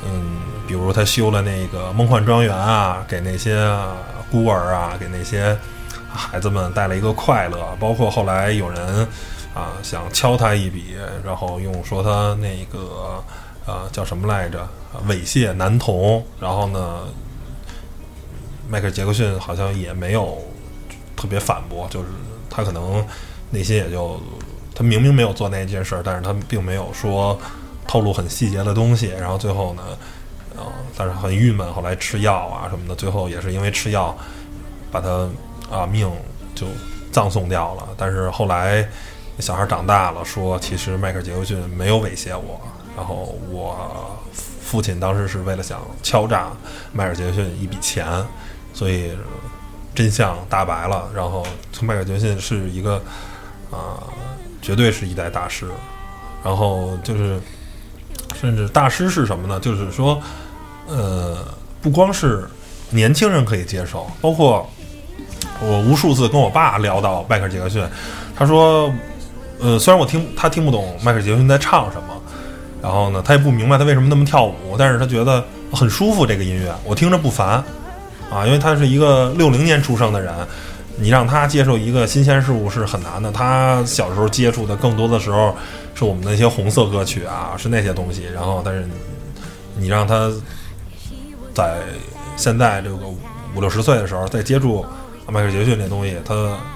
[0.05, 3.69] 嗯，比如他修了那个梦幻庄园啊，给那些
[4.31, 5.57] 孤儿啊，给那些
[6.13, 9.07] 孩子们带来一个快乐，包括后来有人
[9.55, 13.23] 啊想敲他一笔，然后用说他那个
[13.67, 14.69] 啊叫什么来着，
[15.09, 17.01] 猥亵男童，然后呢，
[18.69, 20.39] 迈克尔·杰克逊好像也没有
[21.21, 22.07] 特别反驳，就是
[22.49, 23.05] 他可能
[23.51, 24.19] 内心也就
[24.75, 27.39] 他明明没有做那件事儿，但是他并没有说
[27.87, 29.83] 透露很细节的东西，然后最后呢，
[30.57, 30.65] 呃，
[30.97, 34.17] 但是很郁闷，后来吃药啊什么的，最后也是因为吃药
[34.91, 35.29] 把他
[35.71, 36.11] 啊命
[36.55, 36.67] 就
[37.13, 37.89] 葬送掉了。
[37.99, 38.89] 但是后来
[39.41, 42.59] 小孩长大了，说其实迈克尔·杰克逊没有猥亵我，
[42.97, 46.51] 然后我父亲当时是为了想敲诈
[46.93, 48.07] 迈克尔·杰克逊一笔钱，
[48.73, 49.13] 所以
[49.95, 51.09] 真相大白了。
[51.15, 53.01] 然后从迈克尔·杰克逊是一个
[53.71, 54.03] 啊、
[54.61, 55.67] 绝对是一代大师。
[56.43, 57.39] 然后就是，
[58.41, 59.61] 甚至大师是什么呢？
[59.61, 60.19] 就是说，
[60.87, 61.37] 呃，
[61.83, 62.49] 不光是
[62.89, 64.67] 年轻人可以接受，包括
[65.61, 67.87] 我无数次跟我爸聊到迈克尔·杰克逊，
[68.35, 68.91] 他说，
[69.61, 72.15] 呃，虽然我听他听不懂迈克尔·杰克逊在唱什么，
[72.83, 77.63] 然后呢，他也不明白他为什么那么跳舞，但是他觉得很舒服这个音乐，我听着不烦
[78.31, 80.33] 啊，因为他是一个六零年出生的人。
[81.03, 83.33] 你让他接受一个新鲜事物是很难的。
[83.33, 85.57] 他小时候接触的更多的时候
[85.95, 88.25] 是我们那些红色歌曲啊，是那些东西。
[88.35, 88.87] 然后，但是
[89.77, 90.31] 你让他
[91.55, 91.79] 在
[92.37, 92.97] 现在这个
[93.57, 94.85] 五六十岁的时候再接触
[95.31, 96.35] 迈克尔·杰逊这东西，他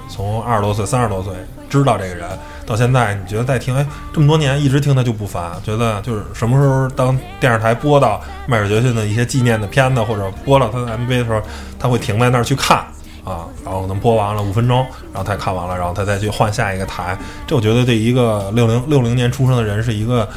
[0.08, 1.32] 从二十多岁、三十多岁
[1.68, 2.28] 知道这个人，
[2.64, 11.42] 到现在你觉得再听，哎，这么多年一直听他就不烦，觉得就是什么时候当电视台播到迈克尔·杰逊的一些纪念的片子，或者播到他的 MV 的时候，
[11.78, 12.84] 他会停在那儿去看。
[13.24, 17.16] 啊，然后能播完了五分钟，然后他看完了，然后他再去换下一个台。
[17.46, 20.28] 这我觉得对一个六零六零年出生的人是一个，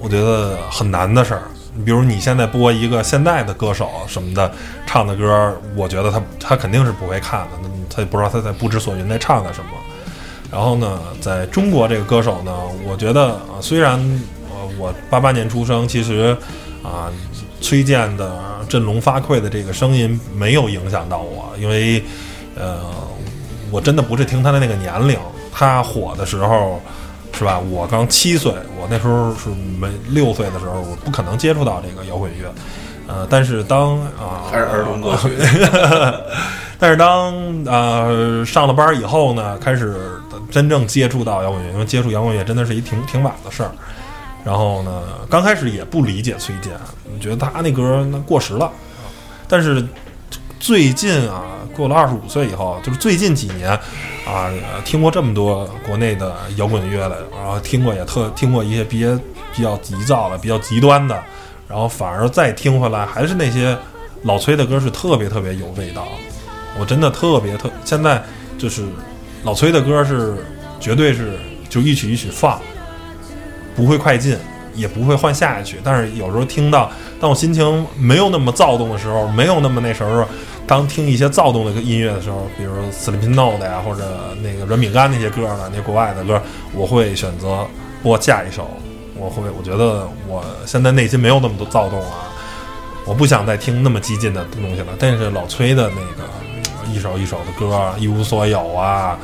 [0.00, 1.42] 我觉得很难的事儿。
[1.76, 4.50] 你比如你现在播一个现在的歌手什么的
[4.86, 9.70] 唱的歌，我觉得他他肯定是不会看的，他也不知道他在不知所云在唱的什么。
[10.50, 12.52] 然后呢，在中国这个歌手呢，
[12.86, 13.98] 我觉得啊，虽然
[14.48, 16.36] 呃我八八年出生，其实
[16.82, 17.12] 啊
[17.60, 22.02] 崔健的振聋发聩的这个声音没有影响到我，因为
[22.54, 22.80] 呃
[23.70, 25.18] 我真的不是听他的那个年龄，
[25.52, 26.80] 他火的时候
[27.36, 27.58] 是吧？
[27.58, 32.50] 我刚七岁，我那时候是没六岁的时候，我不可能接触到这个摇滚乐。
[33.06, 35.30] 呃，但是当啊，还是儿童歌曲，
[36.78, 37.32] 但是当
[37.66, 40.20] 呃上了班以后呢，开始
[40.50, 43.70] 真正接触到摇滚乐，因为接触摇滚乐真的是一挺挺晚的事儿。
[44.44, 46.72] 然后呢，刚开始也不理解崔健，
[47.20, 48.70] 觉得他那歌那过时了。
[49.46, 49.86] 但是
[50.58, 53.70] 最近啊，过了二十五岁以后，就是最近几年
[54.26, 54.50] 啊，
[54.84, 59.04] 听过这么多国内的摇滚乐的，然后听过也特听过一些比
[59.54, 61.22] 比较急躁的、比较极端的，
[61.68, 63.76] 然后反而再听回来，还是那些
[64.22, 66.08] 老崔的歌是特别特别有味道。
[66.78, 68.22] 我真的特别特，现在
[68.58, 68.84] 就是
[69.44, 70.36] 老崔的歌是
[70.80, 71.38] 绝对是
[71.68, 72.60] 就一曲一曲放，
[73.74, 74.36] 不会快进，
[74.76, 75.80] 也不会换下一曲。
[75.82, 80.24] 但是有时候听到，当我心情没有那么躁动的时候，没有那么那时候，
[80.66, 86.40] 当听一些躁动的音乐的时候，比如 Sleeping Note 呀，或者那个软饼干那些歌呢，那国外的歌，
[86.74, 87.66] 我会选择
[88.02, 88.68] 播下一首。
[89.18, 92.28] 我会，我觉得我现在内心没有那么多躁动啊，
[93.06, 94.88] 我不想再听那么激进的东西了。
[94.98, 99.18] 但是老崔的那个一首一首的歌，一无所有啊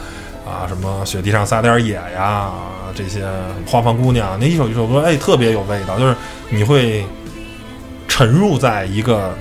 [0.52, 2.52] 啊，什么雪地上撒点野呀，
[2.94, 3.26] 这些
[3.66, 6.14] 花房姑娘，那一首一首歌，哎，特别有味道，就是
[6.50, 7.02] 你会
[8.06, 9.34] 沉入在一个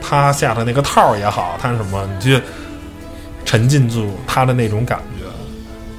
[0.00, 2.40] 他下的那个套儿也好，他什么，你去
[3.44, 5.26] 沉浸住他的那种感觉，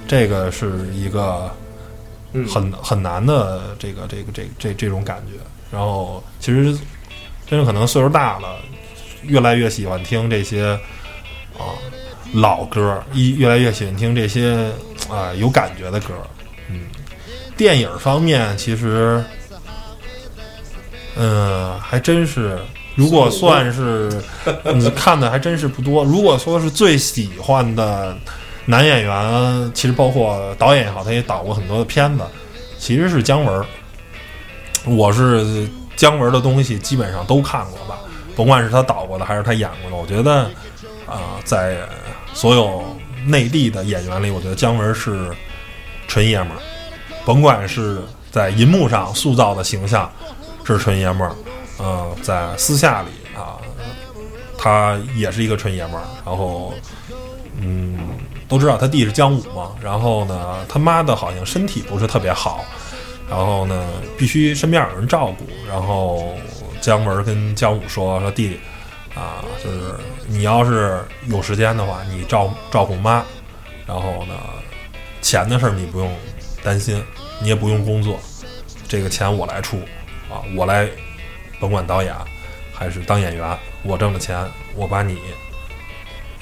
[0.08, 1.52] 这个是一个
[2.32, 5.34] 嗯很很难的这个这个这这这种感觉。
[5.70, 6.74] 然后其实
[7.46, 8.56] 真的可能岁数大了，
[9.24, 10.80] 越来越喜欢听这些
[11.58, 11.76] 啊
[12.34, 14.72] 老歌，一越来越喜欢听这些
[15.10, 16.14] 啊有感觉的歌。
[16.70, 16.82] 嗯，
[17.58, 19.24] 电影方面其实，
[21.16, 22.60] 嗯、还真是。
[22.96, 24.10] 如果算是，
[24.76, 26.04] 你， 看的还真是不多。
[26.04, 28.18] 如果说是最喜欢的
[28.66, 32.26] 男演员，其实包括导演也好，他也导过很多的片子，
[32.78, 33.66] 其实是姜文儿。
[34.86, 35.66] 我是
[35.96, 38.00] 姜文的东西基本上都看过吧，
[38.36, 40.50] 甭管是他导过的还是他演过的，我觉得
[41.10, 41.78] 啊、在
[42.34, 42.84] 所有
[43.26, 45.30] 内地的演员里，我觉得姜文是
[46.08, 46.60] 纯爷们儿，
[47.26, 50.12] 甭管是在银幕上塑造的形象
[50.64, 51.36] 是纯爷们儿，
[51.78, 53.58] 呃，在私下里啊，
[54.58, 56.74] 他也是一个纯爷们儿，然后
[57.60, 57.98] 嗯，
[58.48, 62.64] 都知道他弟是姜武嘛，然后呢，他妈的好像身体不是特别好，
[63.30, 65.46] 然后呢，必须身边有人照顾。
[65.68, 66.36] 然后
[66.80, 68.60] 姜文跟姜武说：“说弟弟
[69.20, 69.96] 啊，就是
[70.28, 73.26] 你要是有时间的话，你照照顾妈。
[73.86, 74.36] 然后呢，
[75.22, 76.10] 钱的事儿你不用
[76.64, 77.04] 担心，
[77.42, 78.20] 你也不用工作，
[78.88, 79.78] 这个钱我来出
[80.30, 80.88] 啊，我来，
[81.60, 82.16] 甭管导演
[82.74, 84.38] 还是当演员，我挣的钱
[84.76, 85.20] 我把你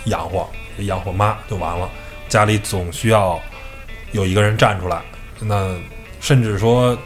[0.05, 0.47] 养活，
[0.79, 1.89] 养活妈就完了。
[2.29, 3.39] 家里总需要
[4.11, 5.01] 有一个人站出来。
[5.39, 5.73] 那
[6.19, 6.97] 甚至说，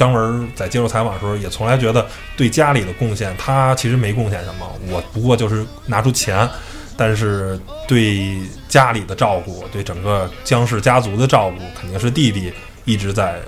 [0.00, 6.48] 姜文在接受采访的时候也从来觉得对家里的贡献，他其实没贡献什么，我不过就是拿出钱，
[6.96, 12.50] 但是对家里的照顾，对整个姜氏家族的照顾，肯定是弟弟
[12.86, 13.38] 一直在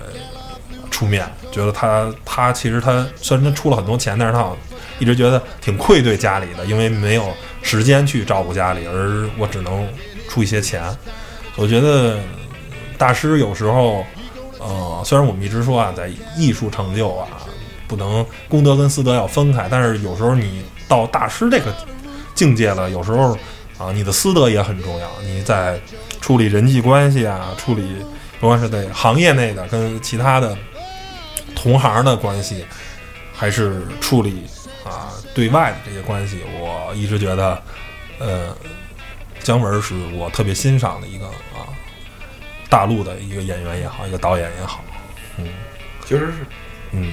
[0.90, 1.26] 出面。
[1.50, 4.46] 觉得他他其实他虽然他出了很多钱，但是他
[4.98, 9.88] 一直觉得挺愧对家里的，因为没有时间去照顾家里，而我只能
[10.28, 10.82] 出一些钱。
[11.56, 12.18] 我觉得
[12.98, 14.04] 大师有时候，
[14.62, 17.28] 呃，虽然我们一直说啊，在艺术成就啊，
[17.88, 21.74] 不能功德跟私德要分开，但是有时候你到大师这个
[22.34, 23.36] 境界了，有时候
[23.78, 25.08] 啊，你的私德也很重要。
[25.22, 25.80] 你在
[26.20, 27.96] 处理人际关系啊，处理
[28.40, 30.56] 不管是在行业内的跟其他的
[31.54, 32.64] 同行的关系，
[33.34, 34.44] 还是处理
[34.84, 37.60] 啊对外的这些关系，我一直觉得，
[38.18, 38.56] 呃，
[39.42, 41.26] 姜文是我特别欣赏的一个，
[42.72, 44.82] 大陆的一个演员也好，一个导演也好，
[45.36, 45.46] 嗯
[46.06, 46.46] 确实是。
[46.92, 47.12] 嗯，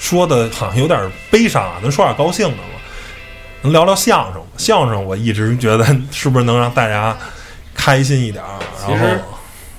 [0.00, 2.64] 说的好像有点悲伤啊，能说点高兴的吗。
[3.62, 4.48] 能聊聊相声吗？
[4.56, 7.16] 相声我一直觉得是不是能让大家
[7.72, 8.58] 开心一点儿？
[8.88, 9.06] 然后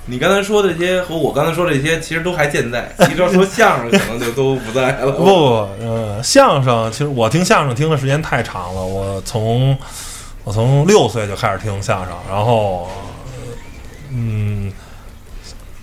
[0.06, 2.90] 你刚才说的这些和我刚才说的这些，其实都还健在。
[3.00, 5.12] 其实要说相声，可能就都不在了。
[5.12, 9.76] 不不，呃，相声其实我听相声听的时间太长了，我从
[10.44, 12.88] 我从六岁就开始听相声，然后
[14.10, 14.72] 嗯，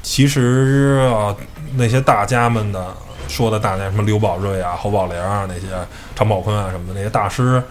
[0.10, 1.36] 其实啊，
[1.76, 5.68] 那些大家们的说的大家什么刘宝瑞啊、侯宝林啊那些
[6.16, 7.62] 常宝坤啊什么的那些大师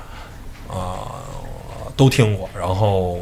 [0.69, 1.19] 啊、
[1.97, 3.19] 都听过，然后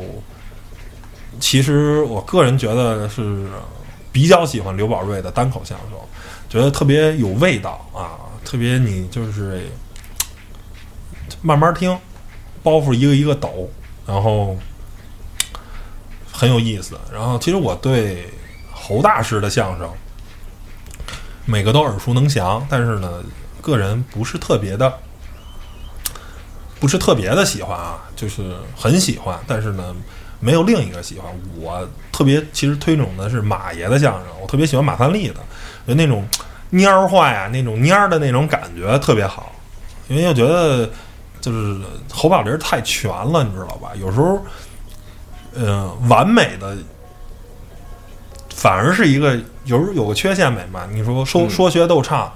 [1.41, 3.47] 其实我个人觉得是
[4.13, 5.99] 比较喜欢刘宝瑞的单口相声。
[6.51, 9.67] 觉得特别有味道啊，特别你就是
[11.41, 11.99] 慢慢听，
[12.63, 13.71] 包袱一个一个抖，
[14.07, 14.59] 然后
[16.31, 16.99] 很有意思。
[17.11, 18.29] 然后其实我对
[18.87, 19.91] 侯大师的相声
[21.45, 23.23] 每个都耳熟能详，但是呢，
[23.61, 24.93] 个人不是特别的，
[26.79, 29.95] 不是特别的喜欢啊，就是很喜欢，但是呢。
[30.39, 35.37] 没有另一个喜欢，我特别其实推崇的是马爷的相声，我特别喜欢马三立的，
[35.89, 36.29] 就那种
[36.71, 39.51] 蔫儿话呀，那种蔫儿的那种感觉特别好，
[40.09, 40.91] 因为我觉得
[41.41, 41.81] 就是
[42.13, 43.93] 侯宝林太全了，你知道吧？
[43.99, 44.39] 有时候，
[45.55, 46.77] 呃，完美的
[48.57, 50.89] 反而是一个有时候有个缺陷美嘛。
[50.91, 52.33] 你说说嗯说学逗唱，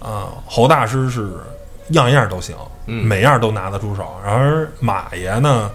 [0.00, 1.30] 啊、侯大师是
[1.90, 5.70] 样样都行，嗯每样都拿得出手，然而马爷呢，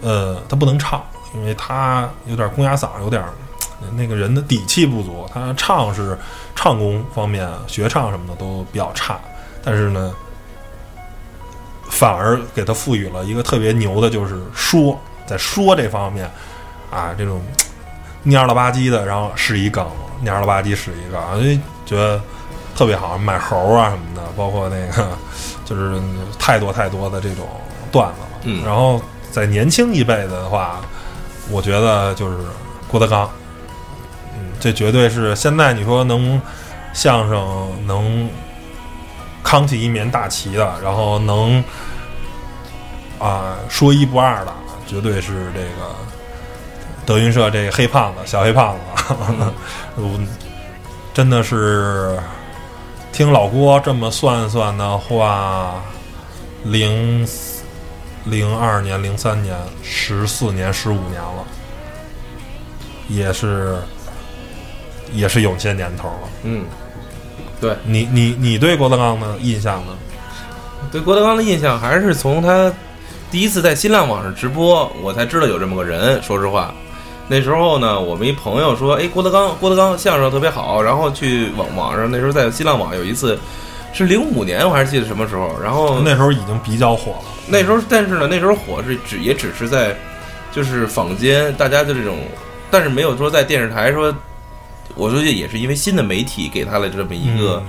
[0.00, 3.22] 呃，他不能唱，因为他有点公鸭嗓，有点
[3.94, 6.16] 那个人的底气不足，他唱是
[6.54, 9.20] 唱功方面学唱什么的都比较差，
[9.62, 10.14] 但是呢，
[11.90, 16.30] 反而给他赋予了一个特别牛的，就是说，在说这方面
[16.90, 17.40] 啊，这种
[18.26, 19.86] 蔫了吧唧的，然后是一梗，
[20.24, 21.54] 蔫了吧唧是一个，啊，就
[21.86, 22.20] 觉得
[22.76, 25.08] 特别好，买猴啊什么的，包括那个
[25.64, 26.00] 就是
[26.38, 27.46] 太多太多的这种
[27.90, 28.26] 段子了。
[28.44, 30.80] 嗯然后在年轻一辈的话，
[31.50, 32.38] 我觉得就是
[32.88, 33.30] 郭德纲，
[34.34, 36.40] 嗯，这绝对是现在你说能
[36.92, 38.28] 相声能
[39.42, 41.62] 扛起一面大旗的，然后能
[43.18, 44.52] 啊、说一不二的，
[44.86, 45.94] 绝对是这个
[47.06, 49.52] 德云社这黑胖子小黑胖子啊，
[49.96, 50.26] 嗯
[51.14, 52.18] 真的是
[53.12, 55.82] 听老郭这么算算的话，
[56.64, 57.26] 零
[58.24, 61.44] 零二年、零三年，十四年、十五年了，
[63.08, 63.78] 也是
[65.12, 66.28] 也是有些年头了。
[66.42, 66.66] 嗯，
[67.60, 69.96] 对你你你对郭德纲的印象呢？
[70.92, 72.70] 对郭德纲的印象还是从他
[73.30, 76.22] 第一次在新浪网上直播，我才知道有这么个人。
[76.22, 76.74] 说实话，
[77.28, 83.38] 那时候呢，我们一朋友说，哎，郭德纲，郭德纲相声特别好，然后去网网上那时候在新浪网有一次
[83.92, 87.24] 是零五年，我还是记得什么时候，然后那时候已经比较火了。
[87.48, 89.96] 那时候，但是呢，那时候火是只也只是在
[90.52, 92.16] 就是坊间大家的这种，
[92.70, 94.14] 但是没有说在电视台说，
[94.94, 97.62] 我说这也是因为新的媒体给他了这么一个、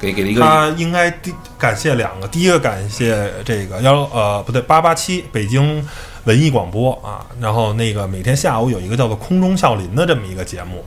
[0.00, 5.86] 给给了一个他应该第感谢两个，第一个感谢这个幺呃不对八八七北京
[6.24, 10.84] 文艺广播啊，然后那个每天下午有一个叫做空中笑林的这么一个节目，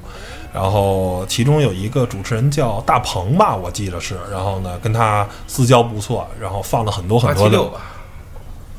[0.54, 7.82] 然后其中有一个主持人叫大鹏吧，我记得是，然后呢跟他私交不错，然后放了很多很多的八七六吧，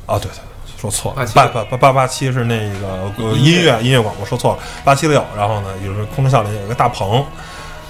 [0.05, 0.39] 啊对对。
[0.79, 5.21] 说错了，八八八八八七是那个呃音乐音乐广播，说错了，八七六。
[5.35, 7.21] 然后呢，就是空中笑林有一个大鹏，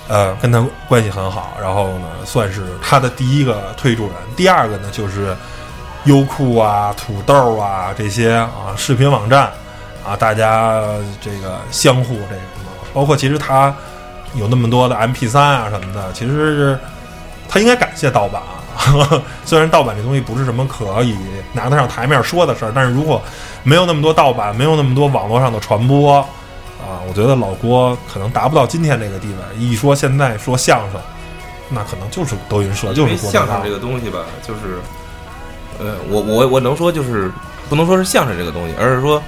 [0.08, 4.14] 呃，跟他关系很好，然后呢，算是他的第一个推助人。
[4.36, 5.38] 第二个呢，就是
[6.06, 9.52] 优酷啊、土豆啊这些啊视频网站
[10.06, 10.82] 啊，大家
[11.22, 13.74] 这个相互这什么，包括其实他
[14.36, 16.80] 有那么多的 MP 3啊什么的，其实是
[17.48, 19.22] 他应该感谢盗版啊。
[19.44, 21.18] 虽然盗版这东西不是什么可以
[21.52, 23.22] 拿得上台面说的事儿，但是如果
[23.62, 26.18] 没有那么多盗版，没有那么多网络上的传播
[26.80, 29.58] 啊，我觉得老郭可能达不到今天这个地位。
[29.58, 31.02] 一说现在说相声，
[31.68, 33.70] 那可能就是德云社，就是相声这。
[33.70, 34.80] 个东西吧，就是，
[35.80, 37.32] 呃，我我我能说就是
[37.70, 39.22] 不能说是相声这个东西，而是说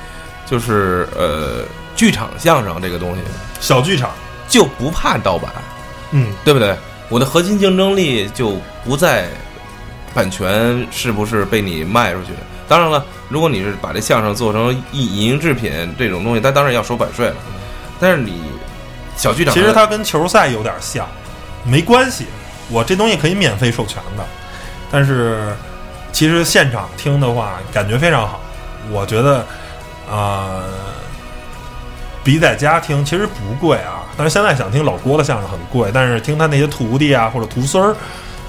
[0.46, 1.64] 就是呃，
[1.96, 3.22] 剧场相声这个东西
[3.60, 4.12] 小剧场，
[4.48, 5.52] 就不怕盗版，
[6.12, 6.76] 嗯，对不对？
[7.10, 9.28] 我的核心竞争力就不在
[10.14, 12.30] 版权是不是被你卖出去。
[12.68, 17.36] 当然了，如果你是把这相声做成影影音制品这种东西，它当然要收版税了。
[18.00, 18.42] 但是你
[19.18, 21.06] 小剧场，其实它跟球赛有点像，
[21.66, 22.28] 没关系，
[22.70, 24.26] 我这东西可以免费授权的，
[24.90, 25.54] 但是
[26.12, 28.40] 其实现场听的话感觉非常好，
[28.92, 29.38] 我觉得
[30.10, 30.64] 啊、呃
[32.24, 37.96] 比在家听其实不贵啊，但是现在想听老郭的相声很贵，但是听他那些徒弟啊或者徒孙儿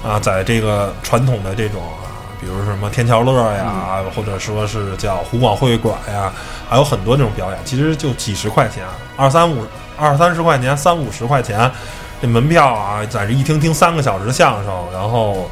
[0.07, 2.05] 啊，在这个传统的这种啊，
[2.39, 6.31] 比如什么天桥乐呀，或者说是叫湖广会馆呀，
[6.69, 8.83] 还有很多这种表演，其实就几十块钱，
[9.17, 9.65] 二三五
[9.97, 11.71] 二三十块钱，三五十块钱，
[12.21, 15.49] 这门票啊，在这一听听三个小时的相声，然后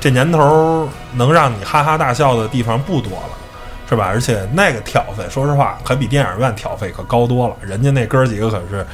[0.00, 3.30] 这年头儿能让你哈哈大笑的地方不多了。
[3.90, 4.04] 是吧？
[4.04, 7.56] 而且那个挑费，说实话，可比电影院挑费可高多了。
[7.62, 8.86] 人家那哥儿几个可是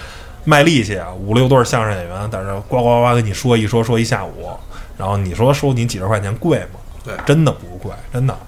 [0.44, 4.50] 卖力气啊，五六对相声演员在这呱呱呱跟你说一说说一下午，
[4.96, 6.78] 然后你说收你几十块钱贵吗？
[7.04, 8.38] 对真的不贵，真的，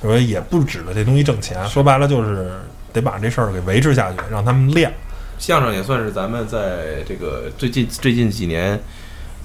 [0.00, 1.66] 所以也不指着这东西挣钱。
[1.66, 2.48] 说白了就是
[2.92, 4.94] 得把这事儿给维持下去，让他们练。
[5.36, 8.80] 相声也算是咱们在这个最近最近几年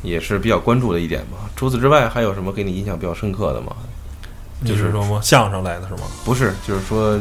[0.03, 1.49] 也是比较关注的一点吧。
[1.55, 3.71] 除此之外，还有什么给你印象比较深刻的吗？
[4.65, 5.19] 就是说吗？
[5.23, 6.01] 相声来的是吗？
[6.23, 7.19] 不是，就是说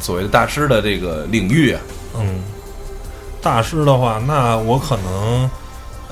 [0.00, 1.80] 所谓的大师的这个领域啊，
[2.16, 2.40] 嗯，
[3.42, 5.50] 大师的话，那我可能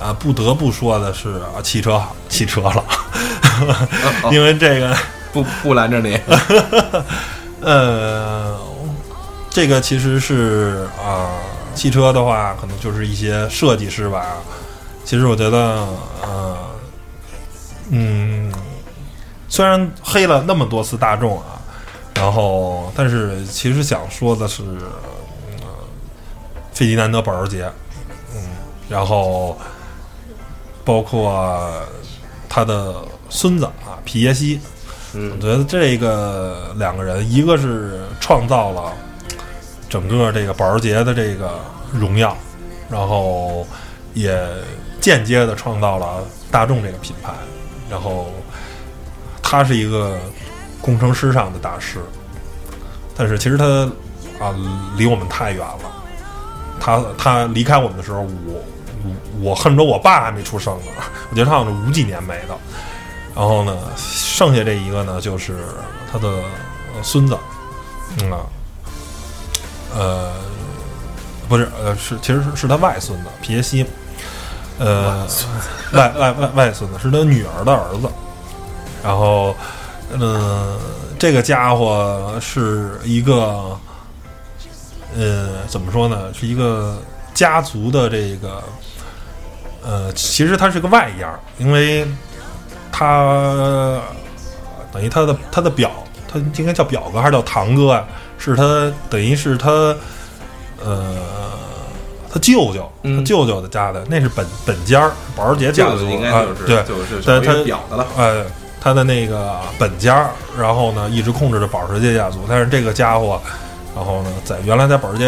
[0.00, 2.84] 啊不得不说的是啊，汽车好，汽车了，
[4.22, 4.96] 哦 因为这个
[5.32, 6.18] 不不拦着你。
[7.60, 8.56] 呃，
[9.50, 11.30] 这个其实是啊、
[11.74, 14.36] 汽车的话，可能就是一些设计师吧。
[15.08, 15.88] 其实我觉得，
[16.20, 16.58] 呃，
[17.88, 18.52] 嗯，
[19.48, 21.58] 虽然黑了那么多次大众啊，
[22.14, 24.62] 然后，但是其实想说的是，
[25.62, 25.66] 呃，
[26.74, 27.64] 费迪南德保时捷，
[28.34, 28.42] 嗯，
[28.86, 29.58] 然后
[30.84, 31.72] 包括
[32.46, 32.96] 他的
[33.30, 34.60] 孙子啊，皮耶希，
[35.14, 38.92] 我嗯，觉得这个两个人，一个是创造了
[39.88, 41.58] 整个这个保时捷的这个
[41.94, 42.36] 荣耀，
[42.90, 43.66] 然后
[44.12, 44.38] 也
[45.08, 47.32] 间接的创造了大众这个品牌。
[47.90, 48.30] 然后
[49.42, 50.18] 他是一个
[50.82, 51.98] 工程师上的大师，
[53.16, 53.64] 但是其实他
[54.38, 54.54] 啊
[54.94, 55.90] 离我们太远了。
[56.78, 58.62] 他他离开我们的时候，我
[59.04, 60.92] 我我恨不得我爸还没出生呢。
[61.30, 62.54] 我觉得他好像是五几年没的。
[63.34, 65.56] 然后呢，剩下这一个呢，就是
[66.12, 66.42] 他的
[67.02, 67.38] 孙子，
[68.20, 68.38] 嗯啊，
[69.96, 70.32] 呃，
[71.48, 73.86] 不是，呃，是其实是是他外孙子皮耶希，
[74.78, 75.26] 呃，
[75.92, 78.08] 外外外外孙子是他女儿的儿子。
[79.02, 79.54] 然后
[80.18, 80.76] 呃，
[81.18, 83.78] 这个家伙是一个，
[85.16, 86.32] 呃，怎么说呢？
[86.32, 86.96] 是一个
[87.34, 88.62] 家族的这个，
[89.84, 92.06] 呃，其实他是个外央，因为
[92.90, 94.00] 他
[94.92, 95.90] 等于他的他的表，
[96.26, 98.04] 他应该叫表哥还是叫堂哥呀、
[98.36, 99.70] 是他等于是他，
[100.84, 101.16] 呃，
[102.30, 108.06] 他舅舅，他嗯舅舅的家的，那是本本家儿，保时捷家族应该啊就是、对，就是对他表的了。
[108.16, 108.44] 呃，
[108.80, 112.40] 他的那个本家，然后呢，一直控制着保时捷家族。
[112.48, 113.40] 但是这个家伙，
[113.96, 115.24] 然后呢，在原来在保时捷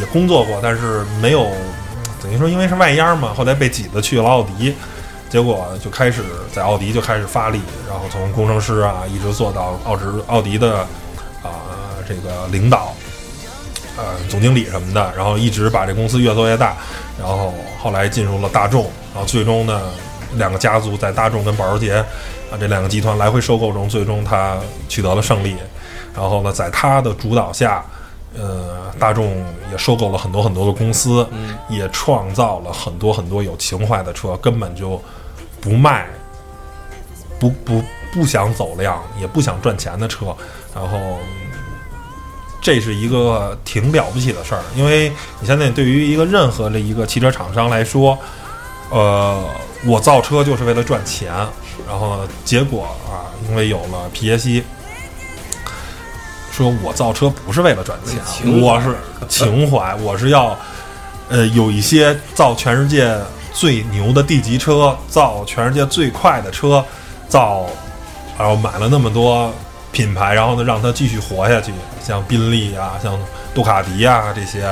[0.00, 1.46] 也工作过，但是没有，
[2.22, 4.74] 等于说因为是外央嘛，后来被挤的去了奥迪，
[5.28, 6.22] 结果就开始
[6.52, 10.78] 在奥迪就开始发力，然后从工程师啊，一直做到奥迪奥迪的
[11.42, 11.50] 啊、
[12.08, 12.94] 这个领导。
[13.98, 16.76] 呃，总经理什么的，然后一直把这公司越做越大，
[17.18, 19.90] 然后后来进入了大众，然后最终呢，
[20.36, 21.96] 两个家族在大众跟保时捷
[22.48, 24.56] 啊这两个集团来回收购中，最终他
[24.88, 25.56] 取得了胜利。
[26.14, 27.84] 然后呢，在他的主导下，
[28.36, 31.26] 呃，大众也收购了很多很多的公司，
[31.68, 35.02] 也创造了很多很多有情怀的车，根本就
[35.60, 36.06] 不卖，
[37.40, 37.82] 不不
[38.12, 40.26] 不想走量，也不想赚钱的车，
[40.72, 41.18] 然后。
[42.60, 48.18] 这是一个挺了不起的事儿，因为你现在对于一个任何的一个汽车厂商来说，
[48.90, 49.42] 呃，
[49.86, 51.32] 我造车就是为了赚钱，
[51.86, 54.62] 然后，结果啊，因为有了皮耶希，
[56.50, 58.18] 说我造车不是为了赚钱，
[58.60, 58.94] 我是
[59.28, 60.58] 情怀，我是要
[61.28, 63.16] 呃有一些造全世界
[63.52, 66.84] 最牛的 D 级车，造全世界最快的车，
[67.28, 67.66] 造，
[68.36, 69.52] 然后买了那么多
[69.98, 73.18] 品牌，然后呢让它继续活下去，像宾利啊，像
[73.52, 74.64] 杜卡迪啊这些，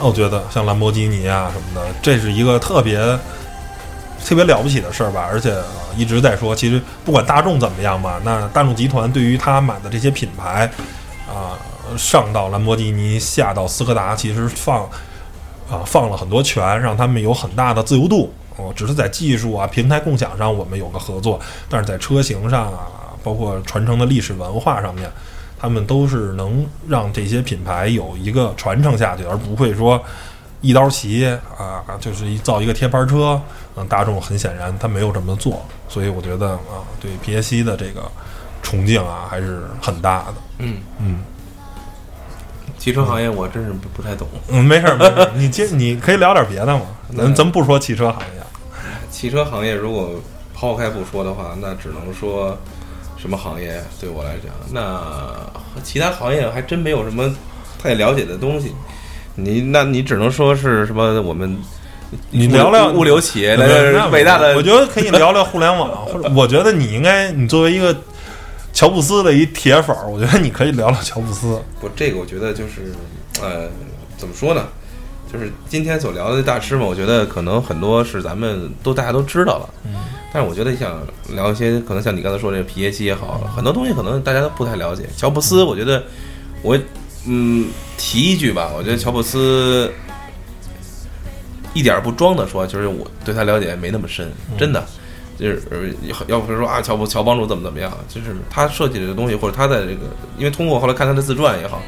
[0.00, 2.96] 我觉得像兰博基尼啊什么的，这是一个特别
[4.24, 5.28] 特别了不起的事儿吧。
[5.30, 5.54] 而且、
[5.94, 10.70] 一直在说，其实不管大众怎么样吧，那大众集团对于他买的这些品牌
[11.28, 11.52] 啊、
[11.98, 14.84] 上到兰博基尼，下到斯柯达，其实放
[15.70, 18.32] 啊放了很多权，让他们有很大的自由度。
[18.56, 21.38] 哦，只是在技术啊、平台共享上我们有个合作，
[21.68, 22.88] 但是在车型上啊，
[23.26, 25.10] 包括传承的历史文化上面，
[25.58, 30.00] 他们都是能让这些品牌有一个传承下去，而不会说
[30.60, 31.26] 一刀齐
[31.58, 33.40] 啊，就是一造一个贴牌车。
[33.74, 38.08] 嗯，大众很显然他没有这么做，所以我觉得啊，对皮耶西的这个
[38.62, 40.34] 崇敬啊还是很大的。
[40.58, 41.18] 嗯嗯
[42.78, 44.28] 汽车行业我真是不不太懂。
[44.48, 46.82] 嗯，没事儿没事儿，你接你可以聊点别的嘛，
[47.18, 48.40] 咱咱不说汽车行业。
[49.10, 50.10] 汽车行业如果
[50.54, 52.56] 抛开不说的话，那只能说
[53.16, 55.32] 什么行业对我来讲，那
[55.82, 57.34] 其他行业还真没有什么
[57.82, 58.74] 太了解的东西。
[59.34, 61.56] 你那你只能说是什么我们
[62.30, 63.56] 你聊聊物流企业
[64.10, 67.94] 伟大的我觉得可以聊聊互联网，或者我觉得你应该，你作为一个
[68.72, 71.60] 乔布斯的一铁粉儿，我觉得你可以聊聊乔布斯。
[71.80, 72.94] 不，这个我觉得就是，
[73.42, 73.68] 呃，
[74.16, 74.68] 怎么说呢？
[75.32, 79.94] 就是今天所聊的大师们，我觉得可能很多是咱们都大家都知道了，嗯，
[80.32, 85.04] 但是我觉得想聊一些，可能像你刚才说这个皮耶西也好，很多东西可能大家都不太了解。
[85.16, 86.02] 乔布斯，我觉得
[86.62, 86.78] 我
[87.26, 87.68] 嗯
[87.98, 89.92] 提一句吧，我觉得乔布斯
[91.74, 94.84] 一点不装的说，就是我对他了解没那么深，真的。
[95.38, 95.78] 就是呃
[96.28, 100.06] 要不是说啊，乔布乔帮主怎么怎么样，就是他设计的东西，或者他在这个，
[100.38, 101.82] 因为通过后来看他的自传也好，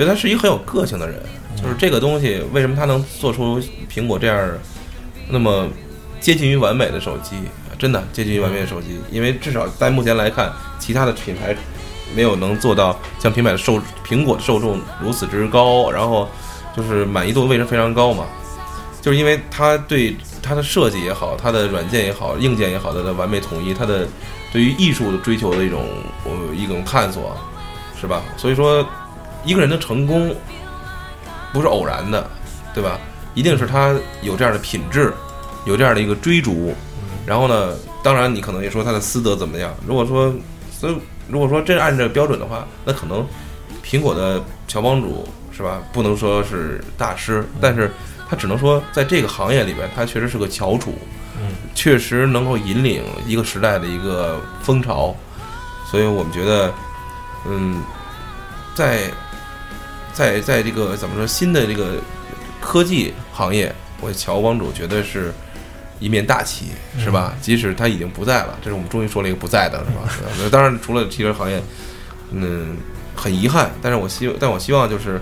[0.00, 1.20] 觉得他是一个很有个性的人。
[1.60, 3.60] 就是这个东西，为什么他能做出
[3.92, 4.50] 苹果这样
[5.28, 5.68] 那么
[6.18, 7.36] 接近于完美的手机？
[7.78, 11.54] 真的接近于完美的手机，因为至少在目前来看，其他的品牌
[12.14, 16.26] 没有能做到像平板的受苹果的受众如此之高，然后
[16.74, 18.24] 就是满意度为什么非常高嘛？
[19.02, 24.08] 就是因为它对它的设计也好，它的软件也好，硬件也好，它的完美统一，它的
[24.50, 25.84] 对于艺术的追求的一种
[26.24, 27.36] 呃一种探索，
[28.00, 28.22] 是吧？
[28.38, 28.86] 所以说，
[29.44, 30.34] 一个人的成功
[31.52, 32.28] 不是偶然的，
[32.74, 32.98] 对吧？
[33.34, 35.12] 一定是他有这样的品质，
[35.64, 36.74] 有这样的一个追逐。
[37.26, 39.72] 然后呢，当然你可能也说他的私德怎么样？
[39.86, 40.34] 如果说，
[40.72, 40.96] 所以
[41.28, 43.24] 如果说真按照标准的话，那可能
[43.84, 45.80] 苹果的乔帮主是吧？
[45.92, 47.90] 不能说是大师，但是
[48.28, 50.94] 他只能说在这个行业里边，他确实是个翘楚，
[51.38, 55.14] 嗯，确实能够引领一个时代的一个风潮。
[55.88, 56.72] 所以我们觉得，
[57.48, 57.82] 嗯，
[58.74, 59.10] 在
[60.20, 61.94] 在在这个怎么说新的这个
[62.60, 65.32] 科技行业，我乔帮主绝对是
[65.98, 66.66] 一面大旗，
[66.98, 67.34] 是吧？
[67.40, 70.02] 即使他已经不在了，这是我们终于说了一个不在的，是吧？
[70.42, 71.58] 呃 当然，除了汽车行业，
[72.32, 72.76] 嗯，
[73.16, 75.18] 很遗憾，但是我希，但我希望就是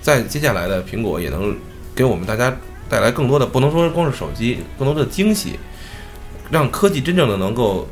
[0.00, 1.56] 在接下来的苹果也能
[1.94, 2.52] 给我们大家
[2.88, 5.56] 带来更多的，不能说光是手机，更多的惊喜，
[6.50, 7.86] 让科技真正的能够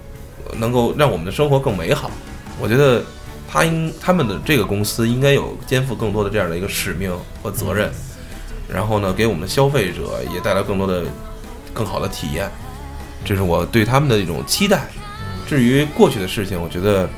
[0.56, 2.10] 能够让我们的生活更美好。
[2.58, 3.04] 我觉得
[3.50, 7.90] 他应他们的这个公司应该有肩负更多的这样的一个使命和责任，
[8.68, 11.02] 然后呢，给我们消费者也带来更多的
[11.74, 12.48] 更好的体验，
[13.24, 14.86] 这是我对他们的一种期待。
[15.48, 17.08] 至于过去的事情，我觉得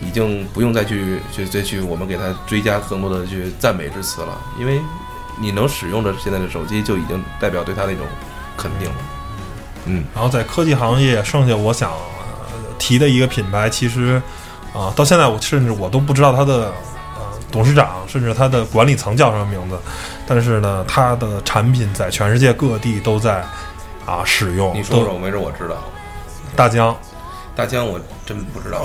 [0.00, 4.80] 已经不用再去去再去我们给他追加更多的去赞美之词了，因为
[5.38, 8.06] 你能使用着现在的手机，就已经代表对他的一种
[8.56, 8.96] 肯定了。
[9.84, 11.98] 嗯，然后在科技行业，剩下我想、呃
[12.78, 14.20] 提的一个品牌，其实
[14.74, 16.72] 啊、到现在我甚至我都不知道他的
[17.16, 19.78] 呃董事长，甚至他的管理层叫什么名字，
[20.26, 23.44] 但是呢，他的产品在全世界各地都在
[24.04, 24.74] 啊使用。
[24.74, 25.76] 你说说，没准我知道。
[26.56, 26.96] 大疆，
[27.54, 28.84] 大疆我真不知道，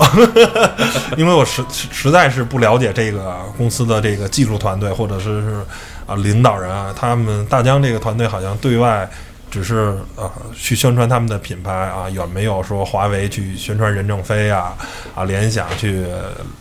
[1.18, 5.64] 因为我实实实在是不了解这个公司的这个技术团队或者是是
[6.06, 9.08] 啊领导人啊，他们大疆这个团队好像对外
[9.50, 14.76] 只是呃去宣传他们的品牌啊，远没有说华为去宣传任正非啊
[15.14, 16.06] 啊，联想去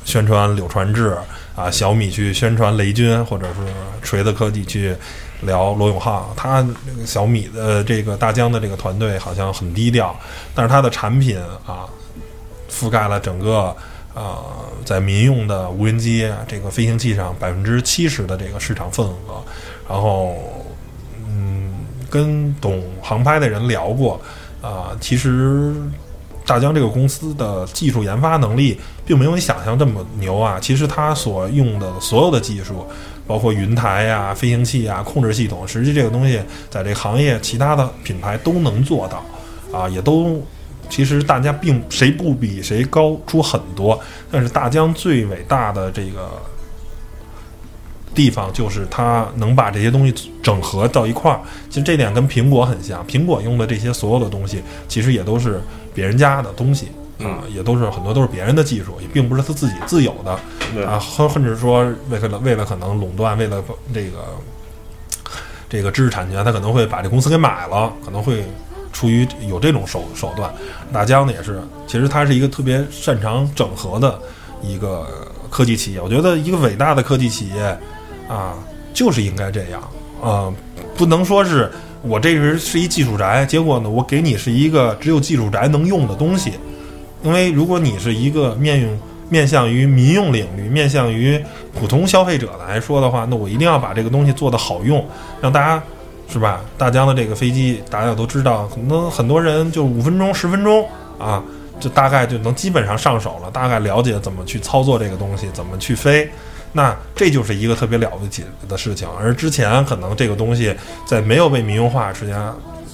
[0.04, 1.18] 宣传柳传志
[1.56, 3.62] 啊，小米去宣传雷军，或者是
[4.02, 4.96] 锤子科技去。
[5.42, 6.68] 聊罗永浩，他
[7.06, 10.14] 小米的这个大疆的这个团队好像很低调，
[10.54, 11.88] 但是它的产品啊，
[12.70, 13.74] 覆盖了整个
[14.14, 14.38] 呃
[14.84, 19.42] 在民用的无人机这个飞行器上百分之七十的这个市场份额。
[19.88, 20.36] 然后，
[22.10, 24.20] 跟懂航拍的人聊过，
[24.62, 25.74] 啊、其实
[26.45, 30.57] 大疆这个公司的技术研发能力并没有你想象这么牛啊。
[30.60, 32.86] 其实它所用的所有的技术，
[33.28, 39.24] 包括云台呀、飞行器啊、控制系统，实际这个东西在这个行业其他的品牌都能做到，
[39.72, 40.41] 啊，也都
[40.89, 43.99] 其实大家并谁不比谁高出很多，
[44.32, 46.32] 但是大疆最伟大的这个
[48.14, 51.39] 地方就是它能把这些东西整合到一块儿。
[51.70, 55.62] 其实这点跟苹果很像，苹果用的这些所有的东西，其实也都是
[55.93, 56.88] 别人家的东西
[57.20, 60.32] 啊，也都是很多都是别人的技术，也并不是他自己自有的。
[60.86, 64.18] 啊，或甚至说为了为了可能垄断，为了这个
[65.68, 68.43] 这个知识产权，他可能会把这公司给买了，可能会
[68.93, 70.53] 出于有这种手手段。
[70.93, 74.20] 大疆呢也是，其实它是一个特别擅长整合的
[74.62, 75.07] 一个
[75.49, 76.01] 科技企业。
[76.01, 77.78] 我觉得一个伟大的科技企业
[78.30, 78.53] 啊，
[78.93, 79.82] 就是应该这样
[80.21, 80.53] 啊，
[80.95, 81.69] 不能说是
[82.01, 86.53] 我这人是一技术宅，结果呢，我给你是一个只有技术宅能用的东西。
[87.23, 91.38] 因为如果你是一个面用面向于民用领域、面向于
[91.77, 95.05] 普通消费者来说的话，那我一定要把这个东西做得好用，
[95.41, 95.84] 让大家
[96.32, 96.61] 是吧？
[96.77, 101.43] 大疆的这个飞机大家都知道，可能很多人就五分钟、十分钟啊，
[101.80, 106.30] 就大概就能基本上上手了，大概了解怎么去操作这个东西，怎么去飞。
[106.72, 112.38] 那这就是一个特别了不起的事情，而之前可能这个东西在没有被民用化之前，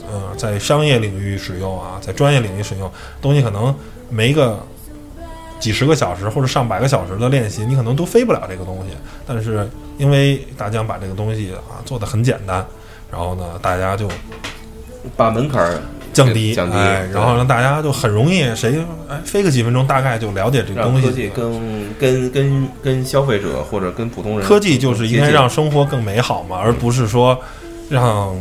[0.10, 2.90] 呃，在商业领域使用啊，在专业领域使用
[3.22, 3.76] 东西，可能
[4.10, 4.66] 没个
[5.60, 8.96] 几十个小时或者上百个小时的练习，你可能都飞不了这个东西。
[9.28, 12.66] 但是因为大疆把这个东西啊做得很简单，
[13.12, 14.10] 然后呢，大家就
[15.18, 15.82] 把门槛
[16.16, 21.02] 降低，降低，哎，然后让，大家就很容易谁哎飞个几分钟，大概就了解这个东西。
[21.02, 27.38] 让科技跟跟跟跟消费者或者跟普通人科技就是应该让生活更美好嘛，而不是说
[27.90, 28.34] 让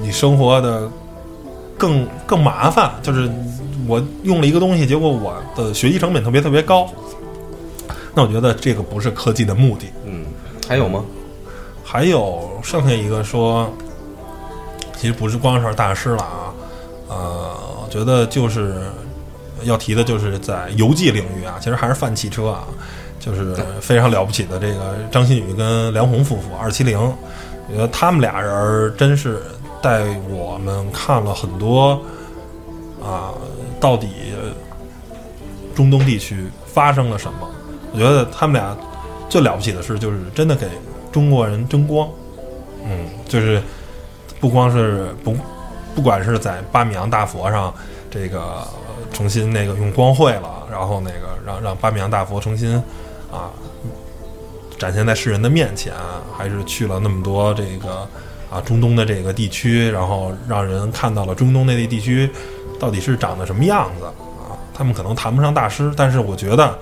[0.00, 0.90] 你生活的
[1.78, 2.90] 更更麻烦。
[3.00, 3.30] 就是
[3.86, 6.88] 我用了一个东西，结果我的学习成本特别特别高，
[8.12, 9.86] 那我觉得这个不是科技的目的。
[10.04, 10.24] 嗯，
[10.68, 11.04] 还有吗？
[11.84, 13.72] 还有剩下一个说，
[14.96, 16.49] 其实不是光是大师了啊，
[17.10, 18.82] 呃，我觉得就是
[19.64, 22.64] 要提的就是在游记领域啊，其实还是泛汽车啊，
[23.18, 29.42] 就是非常了不起的这个张馨予跟梁红夫妇二七零，我觉得他们俩人儿真是
[29.82, 32.00] 带我们看了很多
[33.02, 33.34] 啊，
[33.80, 34.08] 到底
[35.74, 37.50] 中东地区发生了什么？
[37.92, 38.76] 我觉得他们俩
[39.28, 40.68] 最了不起的事就是真的给
[41.10, 42.08] 中国人争光，
[42.84, 43.60] 嗯，就是
[44.38, 45.36] 不光是不
[45.94, 47.72] 不管是在巴米扬大佛上
[48.10, 48.66] 这个
[49.12, 52.74] 重新那个用光绘了，然后那个让让巴米扬大佛重新
[53.30, 53.50] 啊
[54.78, 55.92] 展现在世人的面前，
[56.36, 58.08] 还是去了那么多这个
[58.50, 62.30] 啊中东的这个地区，然后让人看到了中东那地地区
[62.78, 64.56] 到底是长得什么样子啊。
[64.72, 66.78] 他们可能谈不上大师，但是我觉得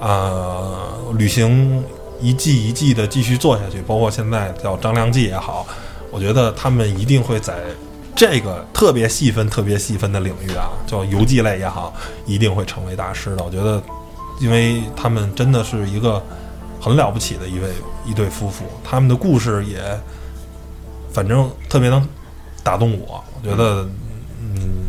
[0.00, 1.84] 啊、旅行
[2.20, 5.66] 一季一季的继续做下去，包括现在叫张良记也好，
[6.10, 7.54] 我觉得他们一定会在
[8.14, 11.94] 这个特别细分、特别细分的领域啊，叫游记类也好，
[12.26, 13.44] 一定会成为大师的。
[13.44, 13.82] 我觉得，
[14.40, 16.22] 因为他们真的是一个
[16.80, 17.68] 很了不起的一位
[18.04, 19.80] 一对夫妇，他们的故事也
[21.12, 22.06] 反正特别能
[22.62, 23.22] 打动我。
[23.34, 23.86] 我觉得，
[24.40, 24.86] 嗯，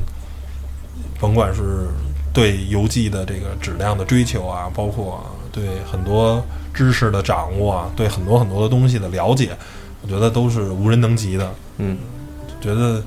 [1.20, 1.88] 甭管是
[2.34, 6.44] 对游记的这个质量的追求啊，包括对很多
[6.74, 9.58] 知识的掌握啊，对很多很多的东西的了解，
[10.02, 11.52] 我觉得都是无人能及的。
[11.78, 11.98] 嗯，
[12.64, 13.04] 觉得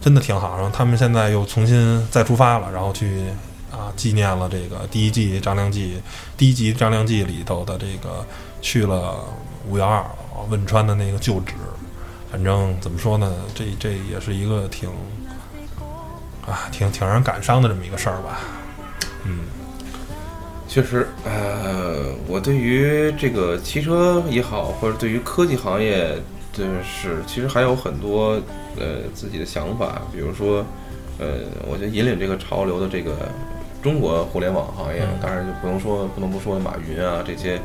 [0.00, 0.56] 真的挺好。
[0.56, 3.24] 然后他们现在又重新再出发了，然后去
[3.70, 6.00] 啊纪念了这个第一季张良记
[6.36, 8.24] 第一集张良记里头的这个
[8.62, 9.22] 去了
[9.68, 10.04] 五幺二
[10.48, 11.52] 汶川的那个旧址。
[12.30, 14.88] 反正怎么说呢，这这也是一个挺
[16.46, 18.40] 啊挺挺让人感伤的这么一个事儿吧。
[19.24, 19.40] 嗯，
[20.66, 26.16] 确实，呃，我对于这个汽车也好，或者对于科技行业，
[26.52, 28.40] 真是其实还有很多
[28.78, 30.02] 呃自己的想法。
[30.12, 30.64] 比如说，
[31.18, 33.28] 呃，我觉得引领这个潮流的这个
[33.82, 37.58] 中国互联网行业，嗯当然就不能说不能不说马云啊这些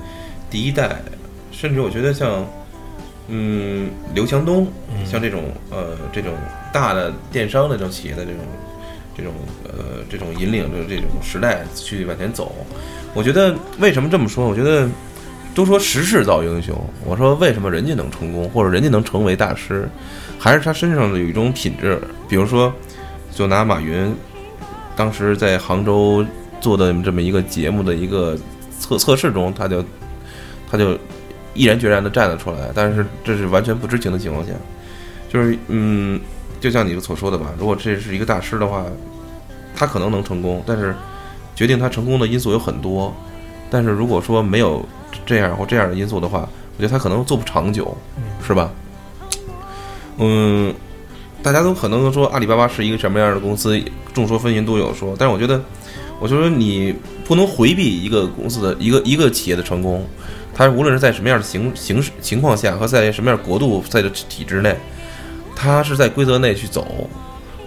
[0.49, 0.95] 第一代，
[1.51, 2.45] 甚至我觉得像
[3.27, 6.33] 嗯刘强东，嗯像这种呃这种
[6.71, 8.39] 大的电商的这种企业的这种
[9.17, 9.33] 这种
[9.65, 12.55] 呃这种引领着这种时代去往前走。
[13.13, 14.47] 我觉得为什么这么说？
[14.47, 14.87] 我觉得
[15.57, 19.89] 都说时势造英雄，我说为什么人家能成功，或者人家能成为大师，
[20.37, 21.99] 还是他身上的有一种品质。
[22.29, 22.71] 比如说，
[23.33, 24.15] 就拿马云
[24.95, 26.23] 当时在杭州
[26.61, 28.37] 做的这么一个节目的一个
[28.79, 29.83] 测测试中，他就
[30.69, 30.95] 他就
[31.55, 34.53] 毅然决然地站了出来，但是这是完全不知情的情况下，
[35.27, 36.21] 就是嗯，
[36.59, 38.85] 就像你所说的吧，如果这是一个大师的话，
[39.75, 40.93] 他可能能成功，但是
[41.55, 43.11] 决定他成功的因素有很多，
[43.71, 44.87] 但是如果说没有
[45.25, 46.47] 这样或这样的因素的话，
[46.77, 47.95] 我觉得他可能做不长久，
[48.45, 48.71] 是吧？
[50.17, 50.73] 嗯，
[51.43, 53.79] 大家都可能说阿里巴巴是一个什么样的公司，
[54.13, 55.61] 众说纷纭都有说，但是我觉得，
[56.19, 56.95] 我就说你
[57.25, 60.03] 不能回避一个公司的一个一个企业的成功，
[60.55, 64.75] 它无论是在什么样的形形势情况下和在什么样的国度在这体制内，
[65.55, 67.07] 它是在规则内去走，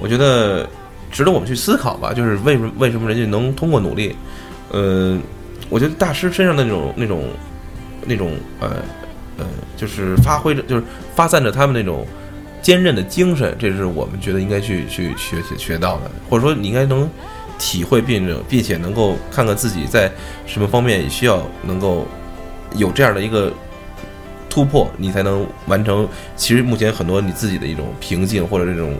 [0.00, 0.68] 我觉得
[1.12, 2.12] 值得我们去思考吧。
[2.12, 4.16] 就是为什么为什么人家能通过努力，
[4.72, 5.16] 呃，
[5.70, 7.24] 我觉得大师身上的那种那种
[8.04, 8.82] 那种呃
[9.38, 9.46] 呃，
[9.76, 10.82] 就是发挥着就是
[11.14, 12.06] 发散着他们那种
[12.60, 17.08] 坚韧的精神，这是我们觉得应该去去学学学到的，或者说你应该能
[17.58, 20.10] 体会并且并且能够看看自己在
[20.44, 22.06] 什么方面也需要能够
[22.76, 23.50] 有这样的一个
[24.48, 26.06] 突破，你才能完成。
[26.36, 28.94] 其实目前很多你自己的一种瓶颈或者这种。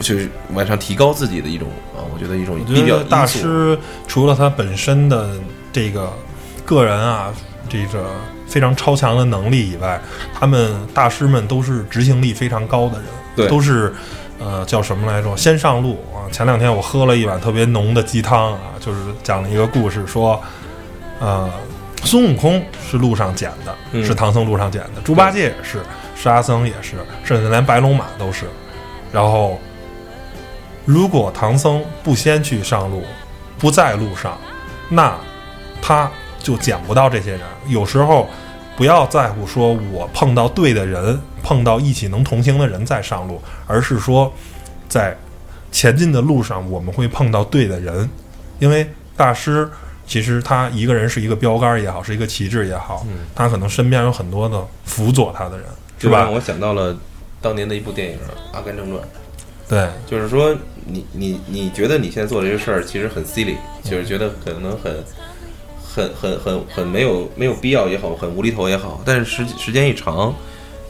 [0.00, 5.30] 就是往上提高自己的一种啊，我觉得一种我比较觉得大师除了他本身的
[5.72, 6.12] 这个
[6.64, 7.32] 个人啊，
[7.68, 8.10] 这个
[8.46, 10.00] 非常超强的能力以外，
[10.32, 13.92] 他们大师们都是执行力非常高的人，对都是
[14.38, 15.36] 呃叫什么来着？
[15.36, 16.30] 先上路啊！
[16.30, 20.40] 前两天我喝了一碗特别浓的鸡汤啊，就是讲了一个故事，说
[21.18, 21.50] 呃
[22.04, 25.80] 孙悟空是路上捡的，嗯是唐僧路上捡的，猪八戒也是，
[26.14, 28.46] 沙僧也是，甚至连白龙马都是，
[29.12, 29.58] 然后。
[30.84, 33.02] 如果唐僧不先去上路，
[33.58, 34.36] 不在路上，
[34.88, 35.16] 那
[35.80, 36.10] 他
[36.40, 37.40] 就捡不到这些人。
[37.68, 38.28] 有时候
[38.76, 44.32] 不要在乎说我碰到对的人，碰到一起能同行的人再上路，而是说
[44.88, 45.16] 在
[45.70, 48.10] 前进的路上我们会碰到对的人，
[48.58, 49.70] 因为大师
[50.04, 55.66] 其实他一个人是一个标杆也好，是一个旗帜也好，他可能身边有很多的辅佐他的人，
[55.98, 56.32] 是吧让？
[56.32, 56.96] 我想到了
[57.40, 58.16] 当年的一部电影
[58.52, 59.00] 《阿甘正传》。
[59.68, 60.54] 对，就是说，
[60.86, 65.04] 你你你觉得你现在做这个事儿其实很 silly，就是觉得可能很
[65.82, 70.34] 很很很很没有没有必要也好，很无厘头也好，但是时时间一长，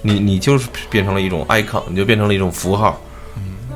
[0.02, 3.00] 你你就是变成了一种 icon，你就变成了一种符号，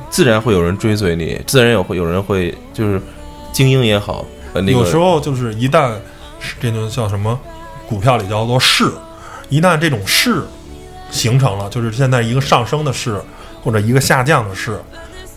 [0.09, 3.01] 自然会有人追随你，自然有会有人会就是
[3.53, 5.93] 精英也好，呃那个有时候就是一旦
[6.39, 7.39] 是这就叫什么，
[7.87, 8.91] 股票里叫做势，
[9.49, 10.43] 一旦这种势
[11.11, 13.21] 形成了，就是现在一个上升的势
[13.67, 14.79] 或者一个下降的势，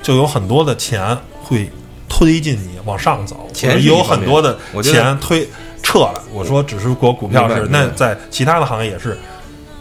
[0.01, 1.69] 就有很多的钱会
[2.09, 5.45] 推进你往上走，钱或者也有很多的钱推
[5.83, 6.23] 撤了。
[6.33, 9.19] 我说只是国股票是，那在其他的行业也是，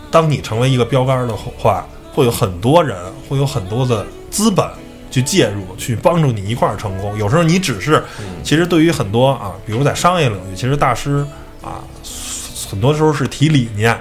[0.09, 2.97] 当你成为一个标杆的话，会有很多人，
[3.29, 4.67] 会有很多的资本
[5.11, 7.15] 去介入，去帮助你一块儿成功。
[7.19, 8.03] 有时候你只是，
[8.43, 11.23] 其实对于很多啊，比如在商业领域，其实大师
[11.61, 11.85] 啊，
[12.67, 13.95] 很多时候是提理念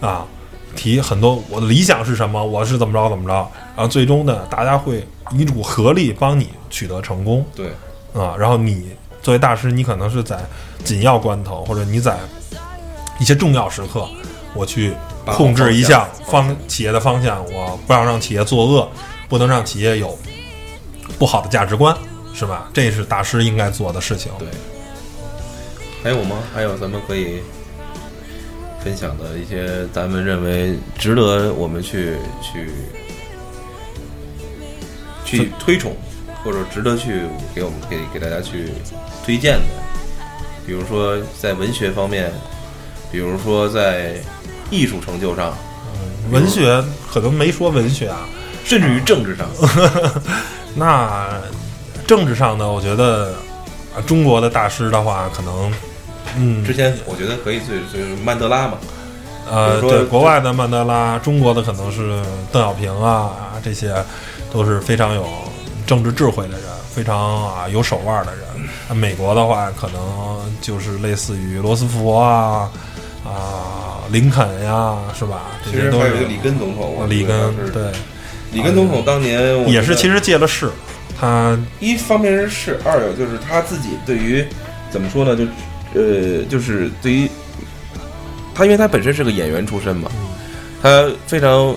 [0.00, 0.24] 啊，
[0.76, 7.46] 提很多我的理想是什么，我是怎么着怎么着，然后最终呢，大家会一股合力帮你取得成功。
[7.54, 7.68] 对
[8.12, 8.90] 啊，然后你
[9.22, 10.36] 作为大师，你可能是在
[10.82, 12.18] 紧要关头，或者你在
[13.20, 14.08] 一些重要时刻，
[14.52, 14.92] 我去
[15.26, 18.90] 控制一下方企业的方向，我不要让企业作恶，
[19.28, 20.18] 不能让企业有
[21.16, 21.96] 不好的价值观，
[22.34, 22.68] 是吧？
[22.74, 24.32] 这是大师应该做的事情。
[24.40, 24.48] 对。
[26.02, 26.38] 还有吗？
[26.52, 27.42] 还有咱们可以
[28.82, 32.72] 分享的一些咱们认为值得我们去去
[35.28, 35.94] 去推崇，
[36.42, 37.22] 或者值得去
[37.54, 38.72] 给我们给给大家去
[39.24, 39.64] 推荐的
[40.66, 42.32] 比如说在文学方面，
[43.12, 44.14] 比如说在
[44.70, 45.54] 艺术成就上，
[46.30, 48.28] 文学可能没说文学啊，
[48.64, 49.46] 甚至于政治上，
[50.74, 51.40] 那
[52.06, 53.34] 政治上呢，我觉得
[53.94, 55.72] 啊，中国的大师的话，可能
[56.36, 56.64] 嗯。
[56.64, 58.78] 之，前我觉得可以最就是曼德拉嘛，
[59.50, 62.22] 呃，对，国外的曼德拉，中国的可能是
[62.52, 63.32] 邓小平啊，
[63.64, 63.94] 这些
[64.52, 65.26] 都是非常有
[65.86, 68.42] 政治智慧的人，非常啊有手腕的人。
[68.88, 70.00] 那美国的话，可能
[70.60, 72.70] 就是类似于罗斯福啊
[73.24, 75.42] 啊林肯呀，是吧？
[75.64, 77.92] 这其些都是实还有一个里根总统，我里根对，
[78.52, 80.70] 里根总统当年也是其实借了势，
[81.18, 84.46] 他一方面是势，二有就是他自己对于
[84.90, 85.44] 怎么说呢，就
[85.94, 87.30] 呃，就是对于
[88.54, 90.10] 他，因为他本身是个演员出身嘛，
[90.82, 91.74] 他非常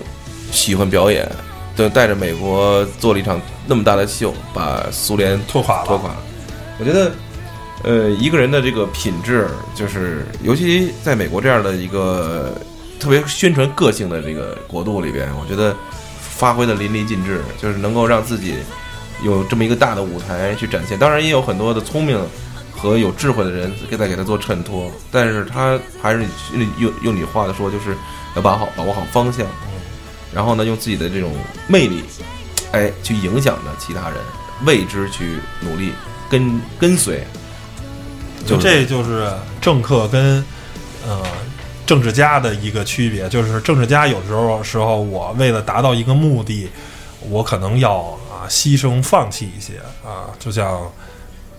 [0.50, 1.30] 喜欢表演，
[1.74, 6.16] 就带着美国做了一场那么大的秀，把苏联拖垮了，拖垮了。
[6.78, 7.12] 我觉得，
[7.82, 12.54] 呃，一个人的这个品质，就是尤其在美国这样的一个
[13.00, 15.74] 特别宣传个性的这个国度里边，我觉得
[16.20, 18.56] 发挥的淋漓尽致，就是能够让自己
[19.24, 20.98] 有这么一个大的舞台去展现。
[20.98, 22.20] 当然，也有很多的聪明
[22.70, 26.24] 和有智慧的人给在给他做衬托，但是他还是
[26.76, 27.96] 用用你话的说，就是
[28.34, 29.46] 要把好把握好方向，
[30.34, 31.32] 然后呢，用自己的这种
[31.68, 32.02] 魅力，
[32.72, 34.18] 哎，去影响着其他人，
[34.64, 35.92] 为之去努力。
[36.30, 37.22] 跟跟随，
[38.46, 39.30] 就这就是
[39.60, 40.42] 政客跟
[41.06, 41.22] 呃
[41.84, 46.70] 政治家的一个区别，就是政治家有时候时候我为了达到一个目的，
[47.28, 47.98] 我可能要
[48.30, 50.90] 啊牺牲放弃一些啊，就像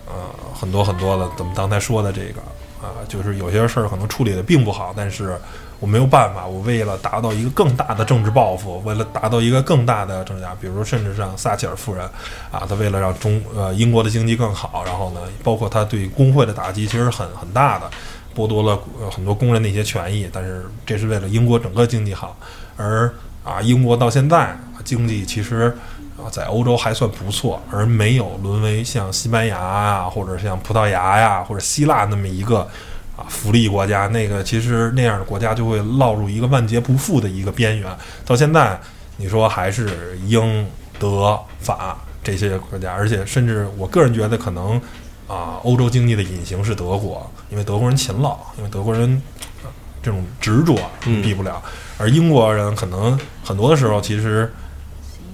[0.06, 0.14] 呃
[0.52, 2.40] 很多很多的咱们刚才说的这个
[2.82, 5.38] 啊，就是有些事儿可能处理的并不好，但是
[5.84, 12.02] 我没有办法，我为了达到一个更大的政治抱负，为了达到一个更大的政治家，比如甚至像撒切尔夫人
[12.50, 17.90] 啊，她为了让中呃英国的经济更好，然后呢，包括她对工会的打击其实很很大的，
[18.34, 18.78] 剥夺了
[19.14, 22.34] 很多工人的一些权益，但是这是为了英国整个经济好，
[22.78, 23.12] 而
[23.44, 25.76] 啊英国到现在经济其实。
[26.16, 32.68] 啊，在欧洲还算不错，而没有沦为像西班牙啊，或者像葡萄牙呀，或者希腊那么一个
[33.16, 34.06] 啊福利国家。
[34.08, 37.96] 那个其实那样的国家就会落入一个万劫不复的一个边缘。
[38.24, 38.80] 到现在，
[39.16, 40.66] 你说还是英、
[40.98, 44.80] 德、法这些国家，而且甚至我个人觉得可能
[45.26, 49.22] 啊，欧洲经济的隐形是德国，因为德国人勤劳，因为德国人
[49.62, 49.70] 呃
[50.02, 51.62] 这种执着嗯比不了，
[51.98, 54.52] 而英国人可能很多的时候其实。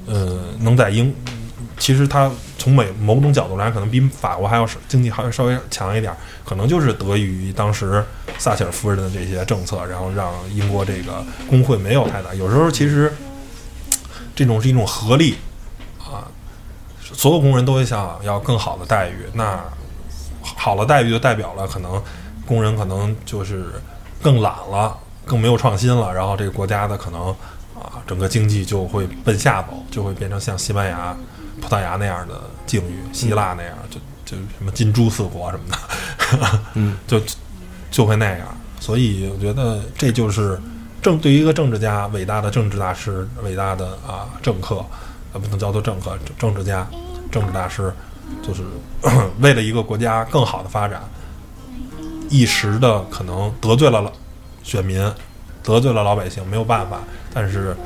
[0.07, 1.15] 呃，能在英，
[1.79, 2.29] 其实它
[2.61, 8.05] 从美某种角度来，可能比法国还要经济还要稍微强一点儿，可能就是得益于当时
[8.39, 12.35] 撒切尔夫人的这些政策，然后让英国这个工会没有太大。
[12.35, 13.11] 有时候其实
[14.37, 15.37] 这种是一种合力
[15.99, 16.29] 啊，
[17.01, 19.59] 所有工人都想要更好的待遇，那
[20.43, 22.03] 好了待遇就代表了可能
[22.45, 23.65] 工人可能就是
[24.21, 24.95] 更懒了，
[25.25, 27.35] 更没有创新了，然后这个国家的可能。
[27.81, 31.17] 啊，整个经济就会奔下走，就会变成像西班牙、
[31.61, 37.21] 葡萄牙那样的境遇，希腊那样，就就什么金猪四国什么的，嗯， 就
[37.91, 38.49] 就会那样。
[38.81, 40.61] 所以我觉得这就是
[41.03, 44.85] 政对于一个政治家、伟大的政治大师、伟大的啊政客，
[45.33, 46.87] 呃，不能叫做政客，政治家、
[47.31, 47.93] 政治大师，
[48.43, 48.63] 就是
[49.41, 51.03] 为了一个国家更好的发展，
[52.29, 54.13] 一时的可能得罪了
[54.63, 55.13] 选民。
[55.63, 57.01] 得罪了老百姓，没有办法。
[57.35, 57.77] 但是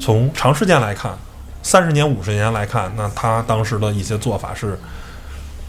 [0.00, 1.12] 从长时间来看，
[1.62, 4.78] 三十年、五十年来看，那他当时的一些做法是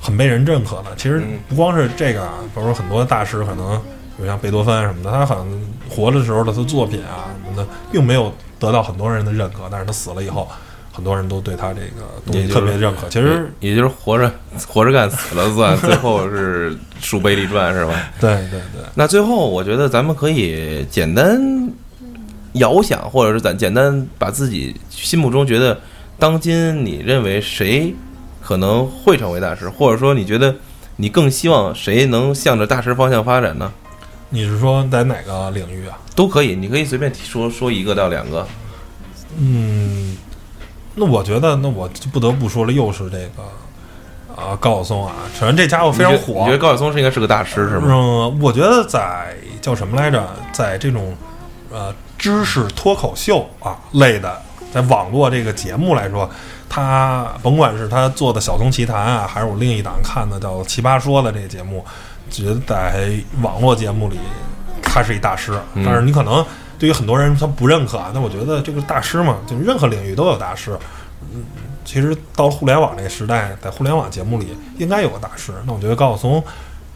[0.01, 0.95] 很被人认可的。
[0.95, 3.77] 其实不光是这个啊，比如说很多大师，可能
[4.17, 9.67] 比如像贝多芬什么的，他可能活着时候的他作品啊什么的，并没有得到很多人的认可。
[9.69, 10.47] 但是他死了以后，
[10.93, 13.07] 很多人都对他这个东西特别认可。
[13.09, 14.31] 其实也就是活着
[14.67, 17.93] 活着干，死了算，最后是书碑立传是吧？
[18.19, 18.83] 对对对。
[18.95, 21.39] 那最后，我觉得咱们可以简单
[22.53, 25.79] 遥想，或者是咱简单把自己心目中觉得
[26.19, 27.93] 当今你认为谁
[28.41, 30.55] 可能会成为大师，或者说你觉得
[30.95, 33.71] 你更希望谁能向着大师方向发展呢？
[34.29, 35.97] 你是说在哪个领域啊？
[36.15, 38.47] 都可以，你可以随便说说一个到两个。
[39.37, 40.17] 嗯，
[40.95, 45.13] 那我觉得，那我就不得不说了，又是这个啊高晓松啊。
[45.37, 46.33] 首先，这家伙非常火。
[46.39, 47.87] 你觉得高晓松是应该是个大师是吗？
[47.87, 51.15] 嗯，我觉得在叫什么来着，在这种
[51.71, 54.39] 呃知识脱口秀啊类的，
[54.71, 56.29] 在网络这个节目来说，
[56.69, 61.83] 他甭管是他做的《小松奇谈》啊，还是我另一档看的叫《奇葩说》的这个节目，
[62.29, 63.11] 觉得在
[63.41, 64.19] 网络节目里
[64.83, 65.59] 他是一大师。
[65.73, 66.45] 嗯但是你可能
[66.77, 70.77] 对于很多人他不认可啊，那我觉得这个大师嘛，就是任何领域都有大师。
[71.33, 71.43] 嗯，
[71.83, 75.53] 其实到了互联网这个时代，在互联网节目里应该有个大师。
[75.65, 76.43] 那我觉得高晓松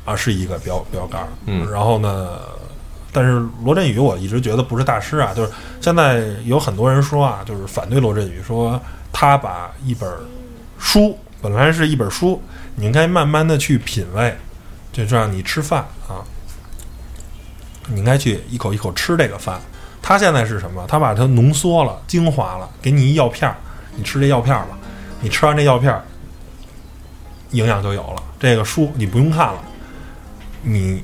[0.06, 1.28] 啊是一个标标杆儿。
[1.48, 2.38] 嗯然后呢，
[3.16, 8.78] 但是罗振宇我一直觉得不是大师啊，就是现在有很多人说啊，就是反对罗振宇，说
[9.13, 10.11] 他把一本
[10.78, 12.41] 书本来是一本书，
[12.76, 14.36] 你应该慢慢的去品味，
[14.91, 16.20] 就像你吃饭啊，
[17.88, 19.61] 你应该去一口一口吃这个饭。
[20.01, 20.86] 他现在是什么？
[20.86, 23.55] 他把它浓缩了、精华了，给你一药片儿，
[23.95, 24.78] 你吃这药片儿吧，
[25.22, 26.03] 你吃完这药片儿，
[27.51, 28.22] 营养就有了。
[28.38, 29.63] 这个书你不用看了，
[30.61, 31.03] 你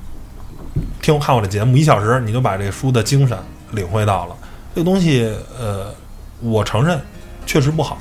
[1.01, 3.37] 听我看我的节目一小时，你就把这个书的精神
[3.71, 4.35] 领会到了。
[4.75, 5.93] 这个东西，呃，
[6.41, 7.01] 我承认
[7.45, 7.97] 确实不好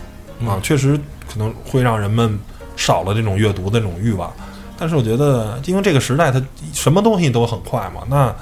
[0.46, 0.96] 啊，确实
[1.26, 2.38] 可能会让人们
[2.76, 4.32] 少了这种阅读的这种欲望。
[4.78, 6.40] 但是我觉得，因为这个时代它
[6.72, 8.34] 什么东西都很快嘛，那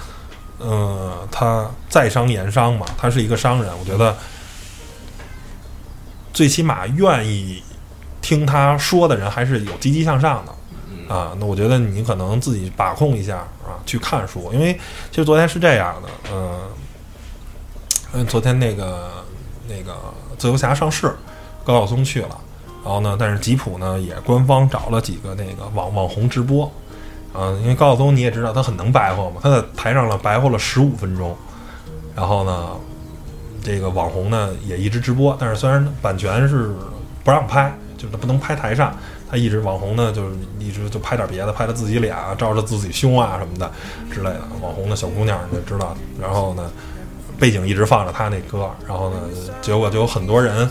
[0.59, 4.17] 呃，他在商言商嘛，他是一个商人，我觉得
[6.33, 7.63] 最起码愿意
[8.21, 10.53] 听他说的人还是有积极向上的。
[11.09, 14.75] 啊，那我觉得你可能自己把控一下啊，去看书，因为
[15.11, 16.61] 其实昨天是这样的，嗯、
[18.13, 19.11] 嗯，昨天那个
[19.67, 19.97] 那个
[20.37, 21.17] 自由侠上市，
[21.65, 22.39] 高晓松去了，
[22.85, 26.71] 然后呢，但是吉普呢也官方找了几个那个网网红直播，
[27.33, 31.35] 啊，因为高晓松你也知道他很能白活嘛，他在台上了白活了十五分钟，
[32.15, 32.69] 然后呢，
[33.63, 36.75] 这个网红呢也一直直播，但是虽然版权是
[37.25, 38.95] 不让拍，就是他不能拍台上，
[39.31, 43.71] 他一直网红呢就是一直就拍点别的，拍他自己脸啊，照着自己胸啊什么的
[44.13, 46.71] 之类的，网红的小姑娘你就知道，然后呢。
[47.41, 49.17] 背景一直放着他那歌，然后呢，
[49.63, 50.69] 结果就有很多人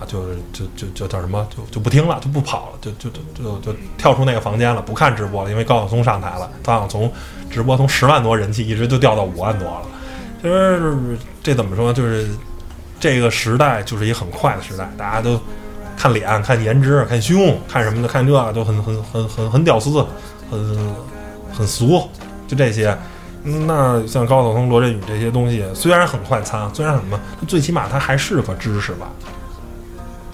[0.00, 7.12] 啊，就是就就就叫什么，就就不听了，就不跑了，就就就就就跳出那个房间了，不看直播了，因为高晓松上台了，他好像从
[7.50, 9.82] 直播从十万多人气一直就掉到五万多了。
[10.40, 10.96] 其实
[11.42, 12.26] 这怎么说，就是
[12.98, 15.38] 这个时代就是一个很快的时代，大家都
[15.98, 19.90] 看脸、看颜值、看胸、看什么的，看这都很很很很很屌丝，
[20.50, 20.94] 很
[21.52, 22.08] 很俗，
[22.46, 22.96] 就这些。
[23.42, 29.08] 那像高晓松、罗振宇这些东西，虽然很快餐，虽然很什么，最起码它还是个知识吧。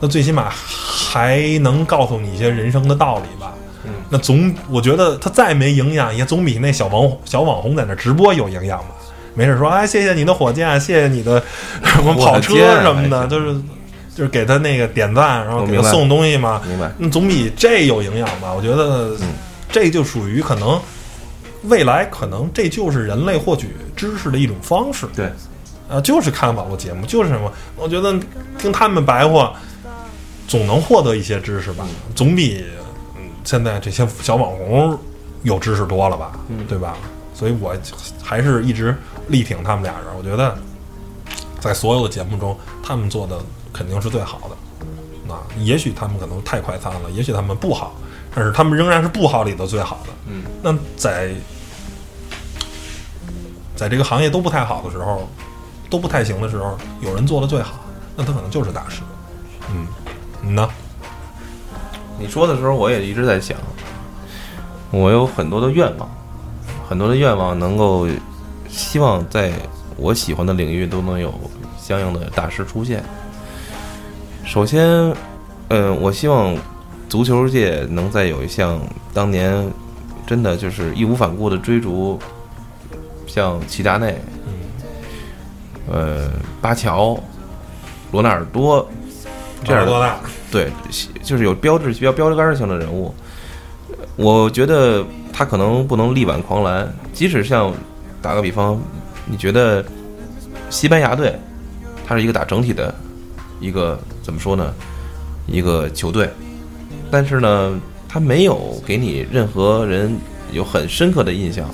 [0.00, 3.52] 那最起码还能告诉你一些人生的道理吧。
[3.86, 8.86] 嗯那总我觉得他再没营养，也总比那小网小网红在那直播有营养吧。
[9.34, 11.42] 没事说，哎，谢谢你的火箭，谢谢你的
[11.82, 13.54] 什么跑车什么的，就是
[14.14, 16.62] 就是给他那个点赞，然后给他送东西嘛。
[16.66, 16.92] 明白？
[16.98, 18.52] 那总比这有营养吧？
[18.52, 19.34] 我觉得嗯
[19.70, 20.80] 这就属于可能
[21.64, 25.06] 未来可能这就是人类获取知识的一种方式。
[25.16, 25.32] 对，
[25.88, 27.52] 啊，就是看网络节目，就是什么？
[27.76, 28.14] 我觉得
[28.58, 29.52] 听他们白话，
[30.46, 31.84] 总能获得一些知识吧，
[32.14, 32.64] 总比
[33.16, 34.96] 嗯现在这些小网红
[35.42, 36.96] 有知识多了吧，嗯对吧？
[37.34, 37.74] 所以我
[38.22, 38.96] 还是一直
[39.26, 40.04] 力挺他们俩人。
[40.16, 40.56] 我觉得
[41.58, 43.40] 在所有的节目中，他们做的
[43.74, 44.56] 肯定是最好的。
[45.26, 47.94] 那也许他们可能太快餐了，也许他们不好，
[48.34, 50.12] 但是他们仍然是不好里的最好的。
[50.28, 51.34] 嗯，那在
[53.74, 55.28] 在这个行业都不太好的时候，
[55.90, 57.80] 都不太行的时候，有人做的最好，
[58.14, 59.02] 那他可能就是大师。
[59.70, 59.86] 嗯，
[60.42, 60.68] 你呢？
[62.18, 63.56] 你说的时候，我也一直在想，
[64.90, 66.08] 我有很多的愿望，
[66.88, 68.06] 很多的愿望能够
[68.68, 69.52] 希望在
[69.96, 71.32] 我喜欢的领域都能有
[71.76, 73.02] 相应的大师出现。
[74.44, 74.86] 首先，
[75.68, 76.54] 嗯，我希望
[77.08, 78.78] 足球界能再有一项
[79.12, 79.68] 当年
[80.26, 82.18] 真的就是义无反顾的追逐，
[83.26, 84.16] 像齐达内，
[85.90, 86.30] 呃，
[86.60, 87.18] 巴乔、
[88.12, 88.86] 罗纳尔多
[89.64, 90.20] 这样的多大？
[90.52, 90.70] 对，
[91.22, 93.12] 就是有标志、比较标杆性的人物。
[94.16, 97.72] 我觉得他可能不能力挽狂澜，即使像
[98.22, 98.80] 打个比方，
[99.26, 99.84] 你觉得
[100.70, 101.36] 西班牙队，
[102.06, 102.94] 他是一个打整体的
[103.60, 104.72] 一个怎么说呢？
[105.46, 106.30] 一个球队，
[107.10, 107.78] 但是呢，
[108.08, 110.16] 他没有给你任何人
[110.52, 111.68] 有很深刻的印象，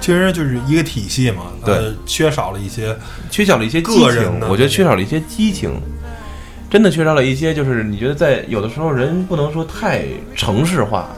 [0.00, 1.74] 其实就是一个体系嘛，对。
[1.74, 2.96] 呃，缺少了一些
[3.30, 5.70] 缺少了一些激情个人，我觉得缺少了一些激情，
[6.68, 10.04] 真的缺少了一些，就是你觉得在有的时候人不能说太
[10.34, 11.08] 城市化，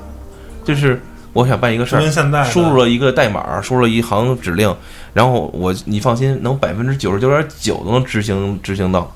[0.62, 1.00] 就是
[1.32, 4.72] 我想办一个事儿输入了一个代码，输入了一行指令，
[5.14, 9.10] 然后我你放心，能百分之九十九点九都能执行执行到，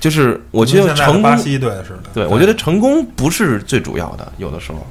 [0.00, 2.02] 就是我觉得成功，巴西队似的。
[2.14, 4.84] 对我觉得成功不是最主要的，有的时候，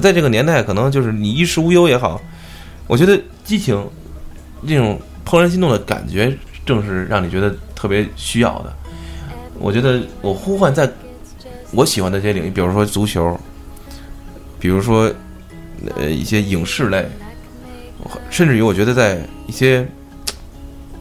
[0.00, 2.20] 在这个年代，可能就是你衣食无忧也好，
[2.86, 3.86] 我觉得激情
[4.66, 8.72] 这种怦然心动的感觉，正是让你觉得特别需要的。
[9.58, 10.90] 我觉得我呼唤在
[11.72, 13.38] 我喜欢的这些领域，比如说足球，
[14.58, 15.12] 比如说
[15.96, 17.06] 呃一些影视类，
[18.30, 19.86] 甚至于我觉得在一些，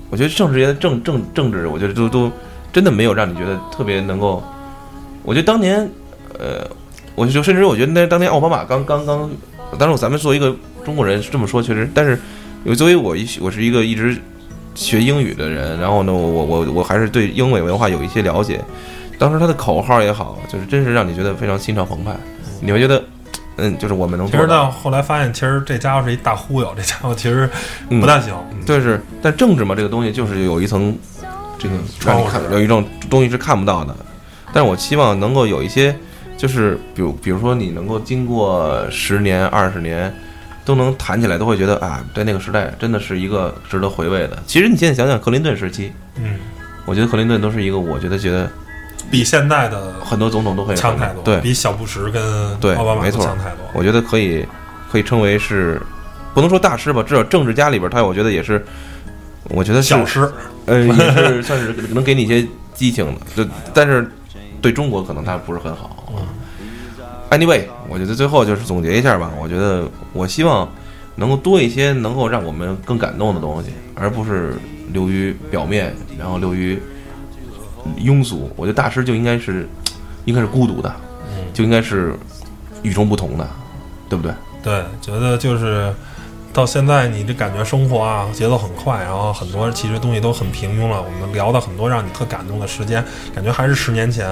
[0.09, 2.31] 我觉得政治也政政政治，我觉得都都
[2.75, 4.43] 真的没有让你觉得特别能够。
[5.23, 5.89] 我觉得当年，
[6.37, 6.69] 呃，
[7.15, 9.31] 我就甚至我觉得那当年奥巴马刚刚刚
[9.79, 10.53] 当然咱们作为一个
[10.83, 12.19] 中国人这么说确实，但是
[12.65, 14.17] 有作为我一我是一个一直
[14.73, 18.59] 学英语的人，然后呢，我我我我还是对英美文化有一些了解。
[19.17, 22.13] 当时他的口号也好，就是真是让你觉得非常心潮澎湃，
[22.59, 23.01] 你会觉得，
[23.55, 24.69] 嗯，就是我们能其实做到。
[24.69, 27.49] 后来发现，其实这家伙是一大忽悠，这家伙其实
[27.87, 28.35] 不大行。
[28.51, 30.97] 嗯就是，但政治嘛，这个东西就是有一层
[31.57, 31.75] 这个
[32.05, 33.95] 让你看有一种东西是看不到的。
[34.53, 35.95] 但是我希望能够有一些，
[36.37, 40.13] 就是比如比如说你能够经过十年、二十年，
[40.63, 44.41] 都能谈起来，都会觉得啊，在那个时代真的是一个值得回味的。
[44.47, 46.39] 其实你现在想想克林顿时期，嗯，
[46.85, 48.49] 我觉得克林顿都是一个，我觉得觉得
[49.11, 53.59] 比现在的很多总统都会强太多，对，比小布什跟对奥巴马没错都强太多。
[53.73, 54.45] 我觉得可以
[54.89, 55.81] 可以称为是，
[56.33, 58.63] 不能说大师吧，至少政治家里边他，我觉得也是，
[59.49, 60.31] 我觉得是小师，
[60.65, 64.09] 呃，也是算是能给你一些激情的，就但是
[64.61, 66.03] 对中国可能他不是很好。
[67.31, 70.69] Anyway，我觉得最后就是总结一下吧，我觉得我希望
[71.15, 74.53] 能够多一些能够让我们更感动的东西，而不是
[74.93, 76.79] 流于表面，然后流于
[77.97, 78.49] 庸俗。
[78.55, 79.67] 我觉得大师就应该是
[80.25, 80.95] 应该是孤独的，
[81.53, 82.13] 就应该是
[82.83, 83.47] 与众不同的，
[84.07, 84.33] 对不对？
[84.63, 85.93] 对，觉得就是
[86.55, 91.03] 到现在你这感觉生活啊节奏很快，然后很多其实东西都很平庸了。
[91.03, 93.03] 我们聊到很多让你特感动的时间，
[93.35, 94.25] 感觉还是十年前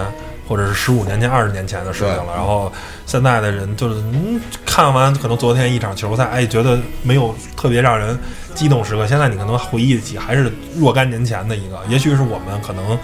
[0.47, 2.33] 或者是十五年前、二十年前的事情了。
[2.33, 2.71] 然后
[3.05, 8.17] 现在的人就是嗯，看完可能昨天一场球赛，哎，觉得没有特别让人
[8.55, 9.05] 激动时刻。
[9.05, 12.97] 现在你可能回忆起还是若干年前的一个，也许是我们可能。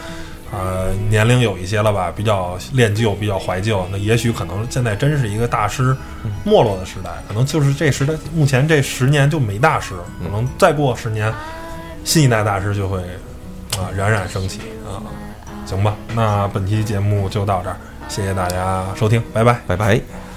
[0.51, 3.85] 呃，年龄有一些了吧，比较恋旧，比较怀旧。
[3.91, 5.95] 那也许可能现在真是一个大师
[6.43, 9.93] 没落的时代，可能就是这时代，目前这十年就没大师，
[10.23, 11.31] 可能再过十年，
[12.03, 12.99] 新一代大师就会
[13.77, 14.97] 啊冉冉升起啊。
[15.65, 17.77] 行吧，那本期节目就到这儿，
[18.07, 19.59] 谢谢大家收听，拜拜。
[19.67, 20.28] 拜拜。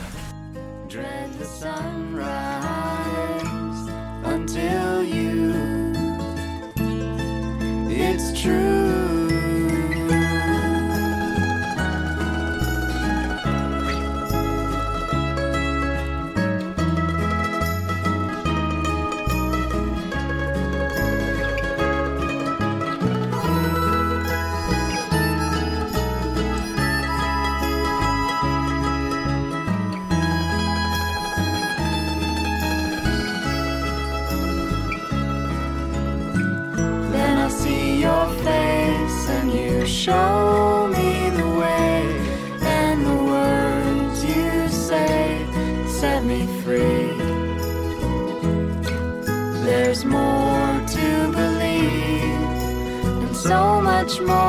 [54.13, 54.42] much more.